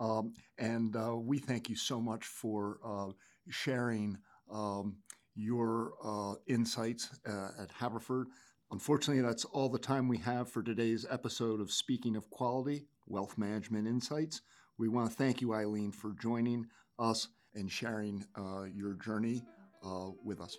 um, 0.00 0.34
and 0.58 0.96
uh, 0.96 1.16
we 1.16 1.38
thank 1.38 1.68
you 1.68 1.76
so 1.76 2.00
much 2.00 2.24
for 2.24 2.78
uh, 2.84 3.12
sharing 3.50 4.18
um, 4.52 4.96
your 5.34 5.92
uh, 6.04 6.34
insights 6.46 7.08
uh, 7.26 7.48
at 7.60 7.70
Haverford. 7.70 8.28
Unfortunately, 8.70 9.22
that's 9.22 9.44
all 9.44 9.68
the 9.68 9.78
time 9.78 10.08
we 10.08 10.18
have 10.18 10.50
for 10.50 10.62
today's 10.62 11.06
episode 11.10 11.60
of 11.60 11.70
Speaking 11.70 12.16
of 12.16 12.30
Quality 12.30 12.86
Wealth 13.06 13.36
Management 13.36 13.86
Insights. 13.86 14.40
We 14.78 14.88
want 14.88 15.10
to 15.10 15.16
thank 15.16 15.40
you, 15.40 15.52
Eileen, 15.52 15.92
for 15.92 16.14
joining 16.20 16.66
us 16.98 17.28
and 17.54 17.70
sharing 17.70 18.24
uh, 18.36 18.64
your 18.64 18.94
journey 18.94 19.42
uh, 19.84 20.10
with 20.24 20.40
us. 20.40 20.56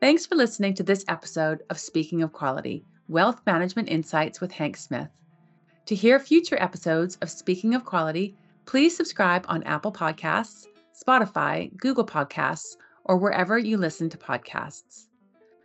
Thanks 0.00 0.26
for 0.26 0.34
listening 0.34 0.74
to 0.74 0.82
this 0.82 1.04
episode 1.08 1.62
of 1.70 1.78
Speaking 1.78 2.22
of 2.22 2.32
Quality 2.32 2.84
Wealth 3.08 3.40
Management 3.46 3.88
Insights 3.88 4.40
with 4.40 4.52
Hank 4.52 4.76
Smith. 4.76 5.08
To 5.86 5.94
hear 5.94 6.18
future 6.18 6.60
episodes 6.60 7.16
of 7.22 7.30
Speaking 7.30 7.74
of 7.74 7.84
Quality, 7.84 8.36
please 8.64 8.96
subscribe 8.96 9.44
on 9.48 9.62
Apple 9.62 9.92
Podcasts, 9.92 10.66
Spotify, 10.96 11.76
Google 11.76 12.06
Podcasts, 12.06 12.76
or 13.04 13.18
wherever 13.18 13.58
you 13.58 13.76
listen 13.76 14.08
to 14.10 14.18
podcasts. 14.18 15.08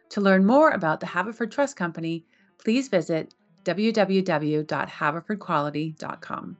To 0.09 0.21
learn 0.21 0.45
more 0.45 0.71
about 0.71 0.99
the 0.99 1.05
Haverford 1.05 1.51
Trust 1.51 1.77
Company, 1.77 2.25
please 2.57 2.89
visit 2.89 3.33
www.haverfordquality.com. 3.63 6.57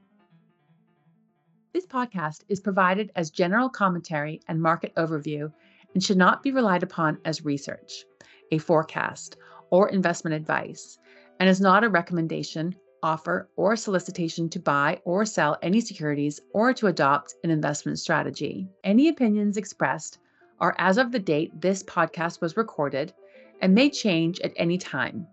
This 1.72 1.86
podcast 1.86 2.40
is 2.48 2.60
provided 2.60 3.10
as 3.16 3.30
general 3.30 3.68
commentary 3.68 4.40
and 4.48 4.60
market 4.60 4.94
overview 4.96 5.52
and 5.94 6.02
should 6.02 6.16
not 6.16 6.42
be 6.42 6.52
relied 6.52 6.82
upon 6.82 7.18
as 7.24 7.44
research, 7.44 8.04
a 8.50 8.58
forecast, 8.58 9.36
or 9.70 9.88
investment 9.88 10.34
advice, 10.34 10.98
and 11.40 11.48
is 11.48 11.60
not 11.60 11.84
a 11.84 11.88
recommendation, 11.88 12.74
offer, 13.02 13.48
or 13.56 13.76
solicitation 13.76 14.48
to 14.48 14.60
buy 14.60 15.00
or 15.04 15.24
sell 15.24 15.58
any 15.62 15.80
securities 15.80 16.40
or 16.52 16.72
to 16.72 16.86
adopt 16.86 17.34
an 17.44 17.50
investment 17.50 17.98
strategy. 17.98 18.68
Any 18.84 19.08
opinions 19.08 19.56
expressed 19.56 20.18
are 20.60 20.74
as 20.78 20.98
of 20.98 21.10
the 21.10 21.18
date 21.18 21.60
this 21.60 21.82
podcast 21.82 22.40
was 22.40 22.56
recorded 22.56 23.12
and 23.60 23.74
may 23.74 23.90
change 23.90 24.40
at 24.40 24.52
any 24.56 24.78
time, 24.78 25.26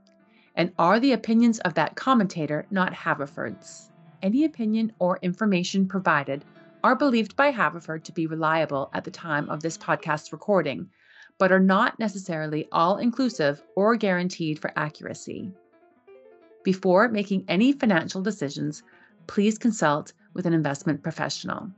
and 0.55 0.71
are 0.77 0.99
the 0.99 1.13
opinions 1.13 1.59
of 1.59 1.73
that 1.75 1.95
commentator, 1.95 2.65
not 2.71 2.93
Haverford's. 2.93 3.91
Any 4.21 4.43
opinion 4.45 4.91
or 4.99 5.19
information 5.21 5.87
provided 5.87 6.43
are 6.83 6.95
believed 6.95 7.35
by 7.35 7.51
Haverford 7.51 8.03
to 8.05 8.11
be 8.11 8.27
reliable 8.27 8.89
at 8.93 9.03
the 9.03 9.11
time 9.11 9.49
of 9.49 9.61
this 9.61 9.77
podcast 9.77 10.31
recording, 10.31 10.89
but 11.37 11.51
are 11.51 11.59
not 11.59 11.99
necessarily 11.99 12.67
all 12.71 12.97
inclusive 12.97 13.63
or 13.75 13.95
guaranteed 13.95 14.59
for 14.59 14.71
accuracy. 14.75 15.51
Before 16.73 17.09
making 17.09 17.45
any 17.47 17.73
financial 17.73 18.21
decisions, 18.21 18.83
please 19.25 19.57
consult 19.57 20.13
with 20.35 20.45
an 20.45 20.53
investment 20.53 21.01
professional. 21.01 21.71